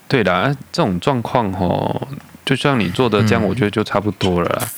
[0.06, 2.08] 对啦，这种状况哦，
[2.50, 4.68] 就像你做的这样，我觉得就差不多了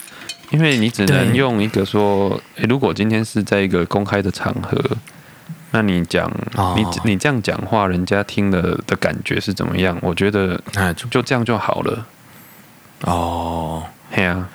[0.50, 4.78] 因为你只能用一个说，诶，如果今天是在一个公开的场合，
[5.70, 9.96] 那你讲、哦、你你这样讲话，人家听了的感觉是怎么样？
[10.02, 12.06] 我觉得哎，就就这样就好了。
[13.06, 14.46] 哦，嘿啊，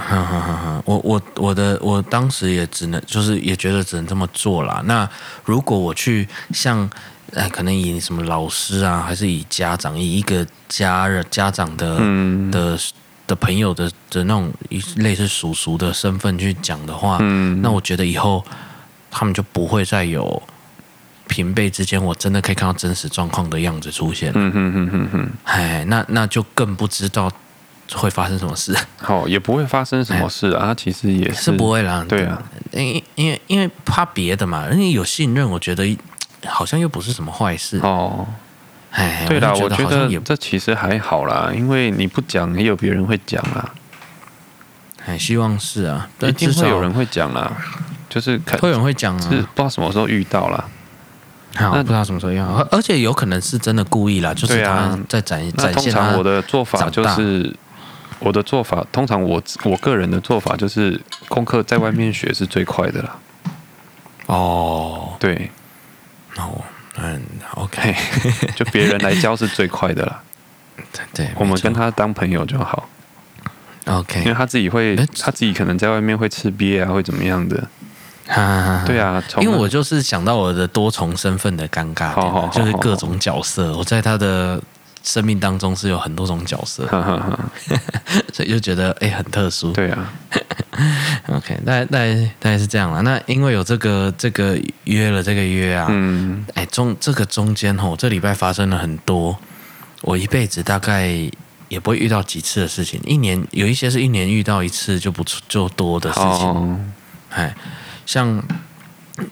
[0.00, 0.82] 哈哈哈！
[0.84, 4.82] 我我我的我当时也只能就是也觉得只能这么做啦。
[4.86, 5.08] 那
[5.44, 6.88] 如果我去像
[7.34, 12.78] 哎，可能以什么老师啊，还是以家长，以一个家人家长的、嗯、的
[13.26, 14.52] 的朋友的的那种
[14.96, 18.44] 类似叔叔的身份去讲的话，嗯，那我觉得以后
[19.10, 20.42] 他们就不会再有
[21.28, 24.32] 平辈之间，我真的可以看到真实状况的样子出现。
[24.34, 27.30] 嗯哼哼哼哼，哎，那那就更不知道。
[27.96, 28.76] 会发生什么事？
[28.98, 30.66] 好，也不会发生什么事啊。
[30.66, 32.04] 他其实也是，是不会啦。
[32.08, 35.98] 对啊，因因为因为怕别的嘛，因为有信任，我觉得
[36.46, 38.26] 好像又不是什么坏事哦。
[38.92, 43.70] 哎，对啦，我觉得这其实还好啦，因为你不讲，也有别人会讲啦。
[45.06, 47.52] 哎，希望是啊，一定会有人会讲啦。
[48.08, 50.64] 就是会有人会讲啊，是不知道什么时候遇到啦。
[51.54, 56.16] 好，不知道什么时候要，而且有可能是真的故意啦，就是他在展展现他。
[56.16, 57.54] 我的做法就是。
[58.20, 63.18] 我的做法，通常我我个人的做法就是功课在外面学是最快的啦。
[64.26, 65.50] 哦，对，
[66.36, 66.64] 那我，
[66.98, 67.20] 嗯
[67.56, 67.94] ，OK，
[68.54, 70.22] 就别人来教是最快的啦。
[70.92, 72.88] 对对，我们跟他当朋友就好。
[73.86, 77.66] OK，因为他自己会，他自己可能在外面会吃鳖啊，会怎么样的。
[78.86, 84.62] 对啊，因为我就是想到我的多重身份的尴尬，就是各种角色，我在他的。
[85.02, 86.86] 生命当中是有很多种角色，
[88.32, 89.72] 所以就觉得哎、欸、很特殊。
[89.72, 90.12] 对啊，
[91.28, 93.00] OK，大概大概大概是这样了。
[93.02, 99.38] 那因为有这个这个约了这个约啊，嗯，哎中这个中间吼，这礼拜发生了很多
[100.02, 101.08] 我一辈子大概
[101.68, 103.00] 也不会遇到几次的事情。
[103.04, 106.92] 一年有一些是一年遇到一次就不就多的事情，
[107.30, 107.54] 哎、哦，
[108.04, 108.42] 像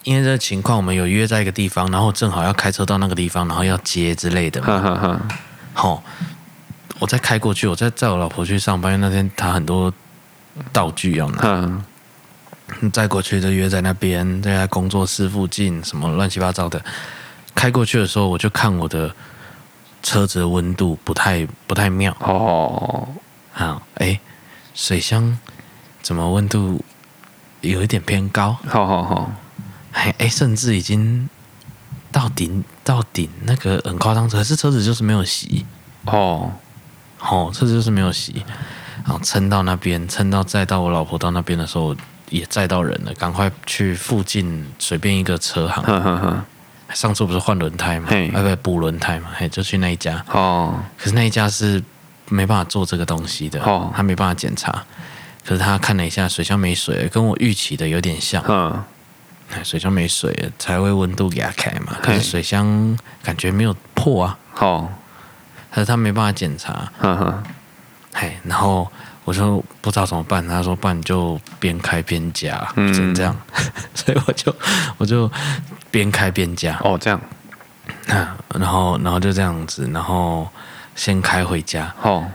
[0.02, 5.20] 因为这个情况，我们有约在一个地方，然后正好要开车到那个地方，然后要接之类的嘛。
[5.78, 6.02] 好、哦，
[6.98, 8.92] 我再开过去，我再载我老婆去上班。
[8.92, 9.94] 因为那天她很多
[10.72, 11.40] 道具要拿，
[12.82, 16.84] 嗯，再过去就约在那边，在她工作室附近，什么乱七八糟的。
[17.54, 19.14] 开过去的时候，我就看我的
[20.02, 23.06] 车子的温度不太不太妙哦。
[23.52, 24.18] 好，哎，
[24.74, 25.38] 水箱
[26.02, 26.84] 怎么温度
[27.60, 28.56] 有一点偏高？
[28.66, 29.32] 好好好，
[29.92, 31.30] 哎哎，甚至已经。
[32.10, 35.66] 到顶到顶，那个很夸张，可是车子就是没有洗。
[36.06, 36.50] 哦，
[37.20, 38.42] 哦，车子就是没有洗，
[39.04, 41.94] 然后撑到那边，撑到载到我老婆到那边的时候，
[42.30, 46.44] 也载到人了，赶快去附近随便一个车行，呵呵呵
[46.94, 50.24] 上次不是换轮胎嘛，哎不补轮胎嘛，嘿，就去那一家。
[50.32, 51.82] 哦，可是那一家是
[52.30, 54.72] 没办法做这个东西的，哦，他没办法检查，
[55.44, 58.82] 可是他看了一下水箱没水，跟我预期的有点像，嗯。
[59.64, 61.96] 水箱没水，才会温度给它开嘛。
[62.02, 64.38] 可是水箱感觉没有破啊。
[64.52, 64.92] 好，
[65.70, 66.90] 可是他没办法检查。
[66.98, 67.42] 哈哈。
[68.14, 68.90] 嘿，然后
[69.24, 70.46] 我就不知道怎么办。
[70.46, 73.36] 他说：“不然就边开边加，嗯，只能这样。
[73.94, 74.54] ”所以我就
[74.96, 75.30] 我就
[75.90, 76.78] 边开边加。
[76.82, 77.20] 哦，这样。
[78.54, 80.48] 然后然后就这样子，然后
[80.94, 81.94] 先开回家。
[82.02, 82.26] 哦。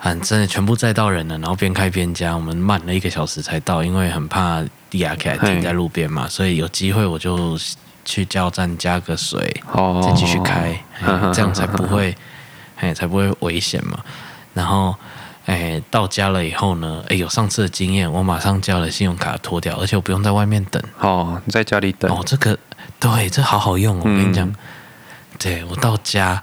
[0.00, 4.60] 反正全部载到人了，然后边开边加，我们慢了一个小时才到，因为很怕
[4.92, 7.58] 地亚凯停在路边嘛，所以有机会我就
[8.04, 10.78] 去加油站加个水，哦、再继续开，
[11.32, 12.14] 这样才不会，
[12.76, 13.98] 哎，才不会危险嘛。
[14.52, 14.94] 然后，
[15.46, 22.58] 哎，到家了以后呢，哎，有上次的经验，我马上叫了信用卡脱掉，而且我不用在外面等，哦，你在家里等，哦，这个
[23.00, 24.54] 对，这好好用，我跟你讲，嗯、
[25.38, 26.42] 对我到家。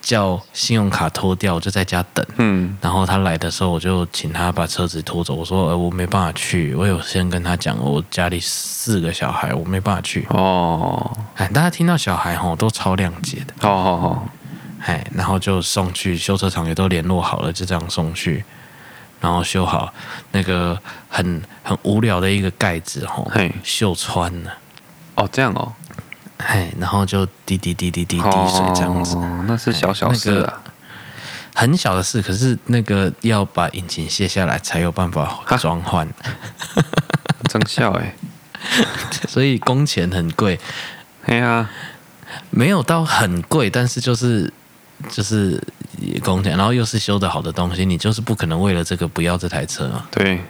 [0.00, 2.24] 叫信用卡拖掉，我就在家等。
[2.36, 5.34] 嗯，然后他来的时候，我就请他把车子拖走。
[5.34, 13.68] 我说：“呃，我没办法去，我有先跟他讲，我家里四个小孩，我没办法去。”哦，哎，大家听到小孩吼都超谅解的。
[13.68, 14.22] 哦哦哦，
[14.84, 18.44] 哎，然后就送去修车厂，也都联络好了，就这样送去。
[19.20, 19.92] 然后修好
[20.30, 24.52] 那个很很无聊的一个盖子吼，嘿，锈穿了。
[25.16, 25.72] 哦，这样哦，
[26.38, 30.62] 嘿，然后就滴滴滴滴滴滴水这样子，哦，那是小小事啊。
[31.54, 36.08] 很小的事，可是那个要把引擎卸下来才有办法装换，
[37.50, 38.14] 真笑哎！
[39.26, 40.60] 所以工钱很贵。
[41.26, 41.68] 对啊，
[42.50, 44.52] 没有到很贵，但是就是
[45.08, 45.60] 就是
[46.22, 50.06] 工钱，然后又是修的好的东西，你就是不可能为了这个不要这台车嘛。
[50.12, 50.40] 对。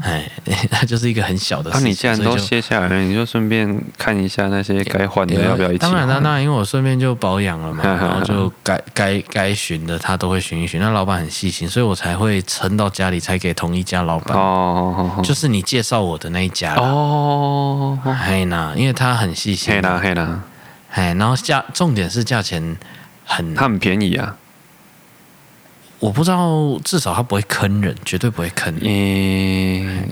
[0.00, 0.26] 哎，
[0.70, 1.76] 它就是一个很小的事。
[1.78, 5.78] 那、啊、你既然都卸下来了，你就顺便看一下那些该换的要不要一起？
[5.78, 10.80] 当然了，当然，因为我顺便就保养了嘛， 然后就该该该巡的他都会巡一巡。
[10.80, 14.36] 那老板很细心，所以我才会撑到家里才给同一家老板。
[14.36, 17.98] 哦，就是你介绍我的那一家哦。
[18.26, 19.74] 嘿呐，因为他很细心。
[19.74, 20.42] 嘿呐，嘿呐。
[20.90, 22.76] 哎，然后价重点是价钱
[23.26, 24.36] 很，他很便宜啊。
[26.02, 28.82] 我不知道，至少他不会坑人，绝对不会坑人。
[28.84, 30.08] 嗯，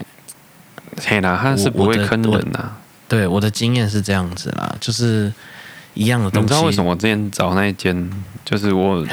[1.02, 2.70] 嘿啦，他是不会坑人呐。
[3.08, 5.32] 对，我的经验是这样子啦，就是
[5.94, 6.44] 一样的东西。
[6.44, 8.08] 你知道为什么我之前找那一间？
[8.44, 9.04] 就是我，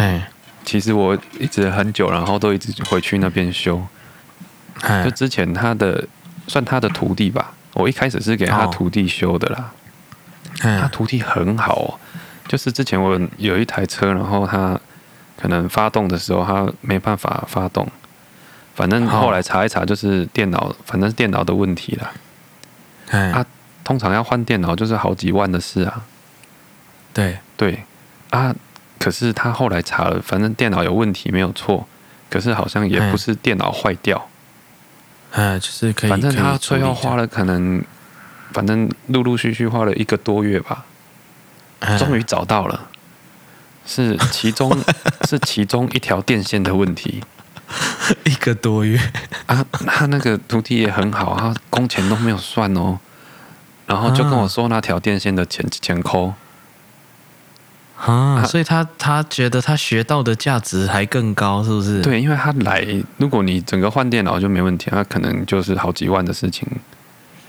[0.64, 3.82] 其实我一直很久，然后都一直回去那边修。
[5.04, 6.08] 就之前他的
[6.48, 9.72] 算他的徒弟吧，我一开始是给他徒弟修的啦。
[10.60, 11.98] 他徒弟很好哦，
[12.48, 14.80] 就是之前我有一台车，然后他。
[15.38, 17.88] 可能发动的时候，它没办法发动。
[18.76, 22.12] 反正后来查一查，就是电脑，反正是电脑的问题了。
[23.32, 23.46] 啊，
[23.84, 26.04] 通常要换电脑就是好几万的事啊。
[27.14, 27.84] 对对
[28.30, 28.54] 啊，
[29.00, 31.88] 可是他后来查了，反正电脑有问题没有错，
[32.30, 34.28] 可是好像也不是电脑坏掉。
[35.32, 36.10] 嗯，就是可以。
[36.10, 37.84] 反正他最后花了可能，
[38.54, 40.86] 反正陆陆续续花了一个多月吧，
[41.98, 42.88] 终于找到了。
[43.88, 44.78] 是其中
[45.28, 47.24] 是其中一条电线的问题，
[48.26, 49.00] 一个多月
[49.46, 53.00] 啊，他那个徒弟也很好，他工钱都没有算哦，
[53.86, 56.34] 然后就跟我说那条电线的钱钱扣
[57.98, 62.02] 啊，所以他他觉得他学到的价值还更高，是不是？
[62.02, 62.86] 对，因为他来，
[63.18, 66.68] 如果你整个换电脑就没问题，他可能就是好几万的事情。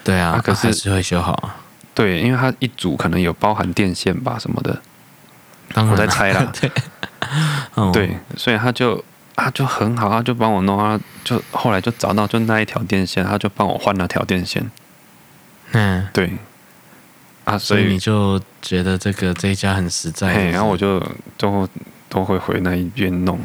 [0.05, 1.51] 对啊，可是是会修好。
[1.93, 4.80] 对，因为他一组可能有包含电线吧什么的。
[5.74, 6.70] 我在猜啦， 对，
[7.92, 9.04] 对，所以他就
[9.36, 14.68] 他就很好，他就帮我弄啊，就后来就找到就那一条电线，他就帮我换了条电线。
[15.72, 16.32] 嗯，对，
[17.44, 20.98] 啊，所以，你就觉得这个这一家很实在，然后我就
[21.36, 21.68] 都
[22.08, 23.38] 都会回那一边弄。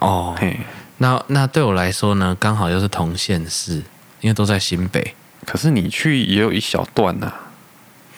[0.00, 0.60] 哦，嘿，
[0.98, 3.82] 那那对我来说呢，刚好又是同县市，
[4.20, 5.14] 因为都在新北。
[5.46, 7.34] 可是你去也有一小段呐、啊。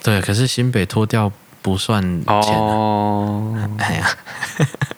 [0.03, 1.31] 对，可是新北脱掉。
[1.61, 4.07] 不算钱哦，哎呀，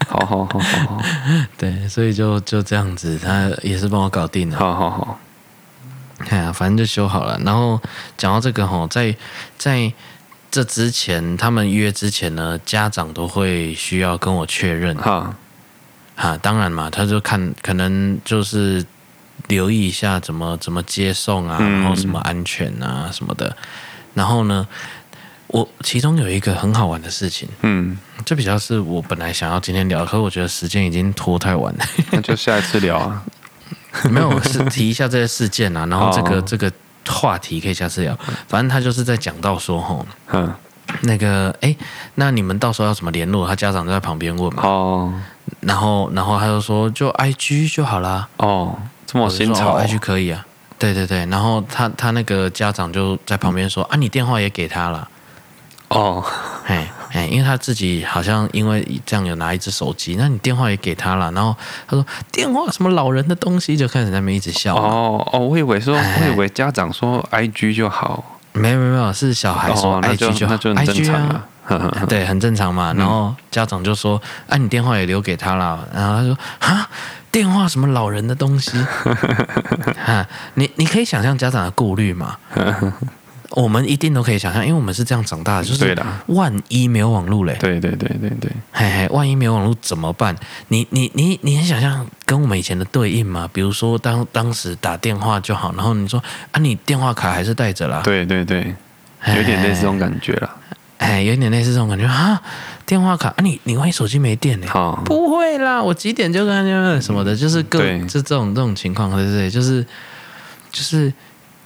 [0.09, 1.03] 好好好好好，
[1.57, 5.19] 对，所以就就这样子，他也是帮我搞定了，好好好，
[6.29, 7.41] 哎呀，反正就修好了。
[7.45, 7.81] 然后
[8.17, 9.17] 讲到这个吼，在
[9.57, 9.93] 在
[10.51, 15.35] 这之前，他们约之前呢，家长都会需要跟我确认，哈，
[16.15, 18.85] 哈，当然嘛，他就看可能就是
[19.49, 23.57] 留意一下怎么怎么接送啊，然后什么安全啊什么的，
[24.15, 24.69] 然后呢。
[25.53, 33.23] 我其中有一个很好玩的事情，嗯，这比较是我本来想要今天聊，可是我觉得时间已经拖太晚了， 那就下一次聊啊。
[34.09, 36.73] 没有，是提一下这些事件啊， 然后这个、哦、这个
[37.09, 38.17] 话题可以下次聊。
[38.47, 40.55] 反正他就是在讲到说，吼，嗯，
[41.01, 41.75] 那个，哎，
[42.15, 43.45] 那你们到时候要怎么联络？
[43.45, 44.63] 他家长就在旁边问嘛。
[44.63, 45.13] 哦。
[45.59, 48.29] 然后，然后他就说，就 I G 就好啦。
[48.37, 50.47] 哦，这么新潮，I G 可以啊。
[50.79, 55.09] 对对对，然后他他那个家长就在旁边说，啊，你电话也给他了。
[55.91, 56.25] 哦，
[56.67, 61.55] 哎哎，因为他自己好像因为这样有拿一只手机，那你电话也给他了，然后
[61.89, 64.77] 他说电话什么老人的东西，就开始在那边一直笑。
[64.77, 71.15] 哦哦，我以为说，我以为家长说 I G 就好，没有没有没有，是小孩说 I G 就好，那就很正常
[71.67, 72.95] 啊， 对，很正常嘛。
[72.97, 76.89] 然后家长就说，啊，你电话也留给他了，然后他说啊，
[77.33, 78.79] 电话什么老人的东西，
[80.07, 80.25] 哈，
[80.55, 82.37] 你你可以想象家长的顾虑嘛。
[83.51, 85.97] 我们一定都可以想象，因为我们是这样长大的，就是
[86.27, 90.37] 万一没有网络嘞，对对对对对，嘿嘿，万一没有网络怎么办？
[90.69, 93.51] 你你你你很想象跟我们以前的对应吗？
[93.53, 96.23] 比如说当当时打电话就好，然后你说
[96.53, 98.03] 啊，你电话卡还是带着啦？
[98.05, 98.73] 对对对，
[99.37, 100.51] 有点类似这种感觉了，
[100.99, 102.41] 哎，有点类似这种感觉啊，
[102.87, 104.69] 电话卡啊，你你万一手机没电呢？
[104.69, 109.51] 好，不会啦，我几点就跟他什么的，就是各就这种这种情况，对不对？
[109.51, 109.85] 就是
[110.71, 111.13] 就是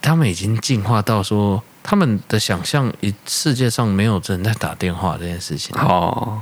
[0.01, 1.63] 他们已经进化到说。
[1.85, 5.77] 他们的想象，一世界上没有人在打电话这件事情。
[5.79, 6.41] 哦，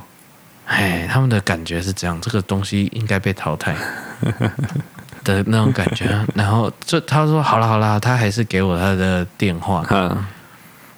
[0.66, 3.76] 哎，他们的感觉是这样，这个东西应该被淘汰。
[5.24, 6.06] 的那种感觉。
[6.34, 9.84] 然后就他说好了好了，他还是给我他的电话。
[9.90, 10.24] 嗯，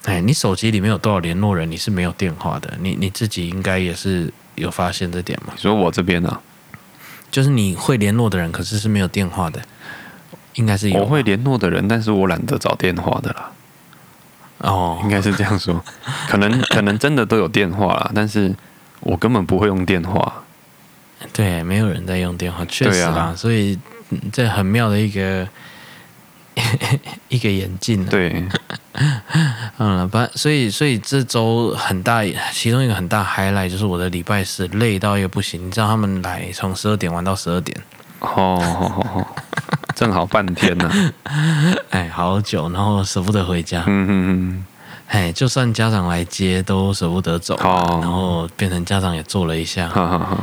[0.05, 1.69] 哎，你手机里面有多少联络人？
[1.69, 2.71] 你是没有电话的。
[2.79, 5.53] 你你自己应该也是有发现这点嘛？
[5.57, 6.41] 说我这边呢、啊，
[7.31, 9.59] 就是你会联络的人，可是是没有电话的，
[10.53, 10.99] 应该是有。
[10.99, 13.51] 我会联络的人，但是我懒得找电话的啦。
[14.59, 15.83] 哦，应该是这样说，
[16.27, 18.53] 可能可能真的都有电话啦，但是
[19.01, 20.41] 我根本不会用电话。
[21.33, 23.77] 对，没有人在用电话，确实啦，啊、所以
[24.31, 25.47] 这很妙的一个
[27.29, 28.05] 一个眼镜。
[28.05, 28.45] 对，
[29.79, 35.65] 嗯，不，所以所以这周很大，其中一个很大 highlight 就是我的礼拜四累到一个不行。
[35.65, 37.77] 你知道他们来从十二点玩到十二点，
[38.19, 38.57] 哦，
[39.13, 39.27] 哦
[39.95, 40.91] 正好半天呢、
[41.23, 41.33] 啊，
[41.89, 43.83] 哎，好久，然后舍不得回家。
[43.87, 44.65] 嗯嗯嗯，
[45.07, 49.87] 哎，就算家长来接都舍不得走，哦、然后变成家长也坐了一下。
[49.87, 50.37] 好好好。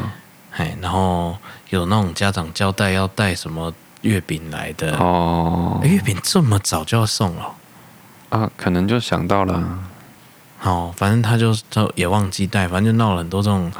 [0.57, 1.37] 哎，然后
[1.69, 7.55] 有那种家长交代要带什么月饼来的哦，月饼这么早就要送了
[8.31, 8.51] 啊？
[8.57, 9.63] 可能就想到了，
[10.63, 13.71] 哦，反正他就就也忘记带，反正就闹了很多这种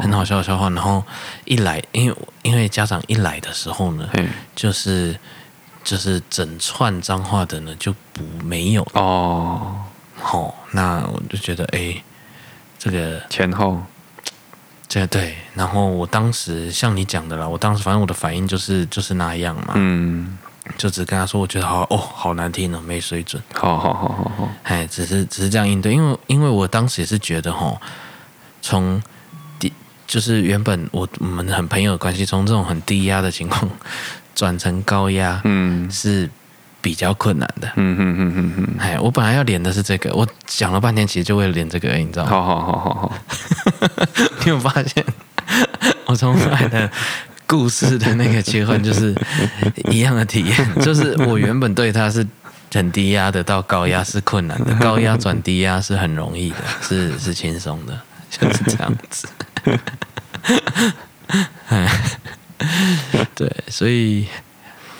[0.00, 0.68] 很好笑的笑话。
[0.70, 1.02] 然后
[1.44, 4.08] 一来，因为因为家长一来的时候呢，
[4.54, 5.18] 就是
[5.84, 8.82] 就是整串脏话的呢就不没有。
[8.94, 9.76] 哦，
[10.20, 12.02] 好，那我就觉得哎，
[12.78, 13.80] 这个前后。
[14.92, 20.36] 这对，然后我当时像你讲的啦，我当时反正我的反应就是就是那样嘛，嗯，
[20.76, 27.76] 就只跟他说，我觉得好哦，好难听哦，没水准，好好好好好，哎，只是只是这样应对，因为因为我当时也是觉得哈，
[28.62, 29.02] 从
[29.58, 29.72] 低
[30.06, 33.68] 就是原本我我们很朋友的关系，从这种很低压的情况
[34.34, 36.28] 转成高压，嗯，是。
[36.82, 42.30] 比较困难的，嗯嗯嗯嗯嗯，哎，我本来要连的是这个，我讲了半天，其实就为了连这个，你知道吗？
[42.30, 43.12] 好好好好好，
[44.42, 45.04] 你有发现，
[46.08, 46.90] 我从来的
[47.50, 49.12] 故事的那个切换就是
[49.90, 52.24] 一样的体验， 就是我原本对他是
[52.72, 59.28] 很低压的，到高压是困难的，高压转低压是很容易的，是是轻松的，就是这样子。
[63.34, 64.28] 对，所以。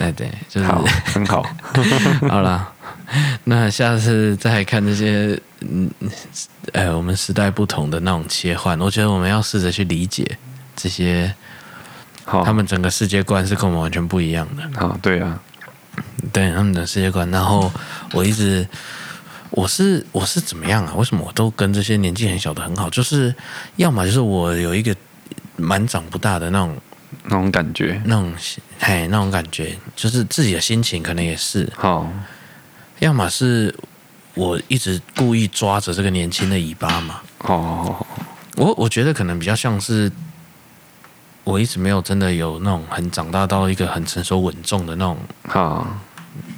[0.00, 0.82] 对对，就是好
[1.12, 1.44] 很好，
[2.26, 2.72] 好了，
[3.44, 5.90] 那下次再看这些，嗯，
[6.72, 10.38] 呃，我们时代不同的那种切换，我觉得我们要试着去理解
[10.74, 11.34] 这些，
[12.30, 14.62] 好，他们整个世界观是跟我们完全不一样的。
[14.80, 15.36] 好，对啊，
[16.32, 17.68] 对他们的世界观，然后
[18.12, 18.64] 我一直，
[19.50, 20.94] 我是我是怎么样啊？
[20.94, 22.88] 为什么我都跟这些年纪很小的很好？
[22.88, 23.34] 就是
[23.74, 24.94] 要么就是我有一个
[25.56, 26.76] 蛮长不大的那种。
[27.24, 28.32] 那种感觉，那种
[28.78, 32.08] 嘿，那种感觉，就是自己的心情可能也是好，
[33.00, 33.74] 要么是
[34.34, 37.20] 我一直故意抓着这个年轻的尾巴嘛。
[37.38, 38.06] 哦，
[38.54, 40.10] 我我觉得可能比较像是
[41.50, 45.16] 我一直没有真的有那种很长大到一个很成熟稳重的那种
[45.48, 45.86] 好。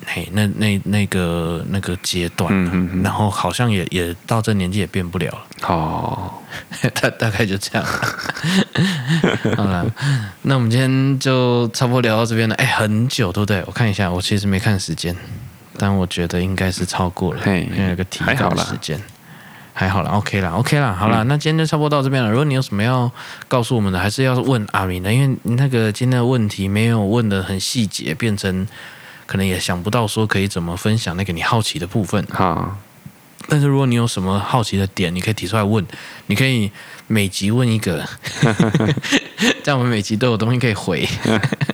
[0.04, 5.46] 嘿，那那那个那个阶段，嗯嗯嗯，然后好像也也到这年纪也变不了了。
[5.68, 6.30] 哦，
[7.00, 7.86] 大大概就这样。
[9.56, 9.86] 好了，
[10.42, 12.54] 那我们今天就差不多聊到这边了。
[12.56, 13.62] 哎，很久，对不对？
[13.66, 15.16] 我看一下，我其实没看时间，
[15.78, 17.40] 但我觉得应该是超过了。
[17.42, 19.00] 嘿，因为有个提高时间，
[19.72, 20.92] 还好了，OK 啦，OK 啦。
[20.92, 22.30] 好了，嗯，那今天就差不多到这边了。
[22.30, 23.10] 如果你有什么要
[23.48, 28.66] 告诉我们的，还是要问阿明的，因为那个今天的问题没有问的很细节，变成。
[29.24, 32.76] 可能也想不到说可以怎么分享那个你好奇的部分哈，
[33.48, 35.82] 但是如果你有什么好奇的点，你可以提出来问，
[36.26, 36.70] 你可以
[37.06, 38.04] 每集问一个，
[39.64, 41.08] 这样我们每集都有东西可以回。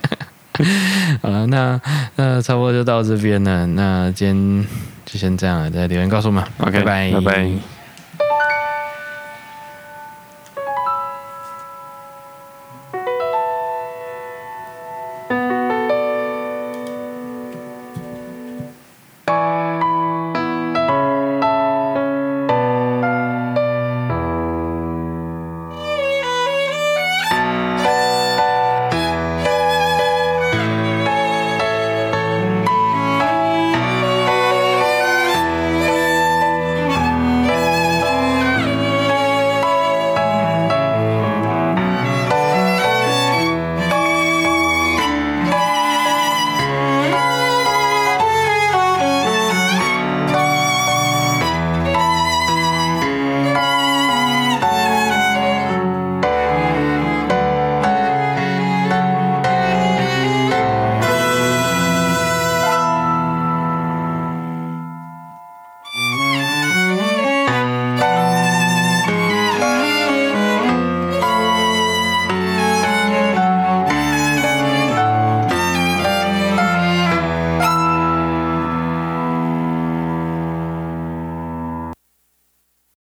[1.21, 1.81] 好了，那
[2.15, 4.67] 那差不多就到这边了，那今天
[5.05, 7.11] 就先这样了，再留言告诉我们，OK，拜拜。
[7.13, 7.78] 拜拜。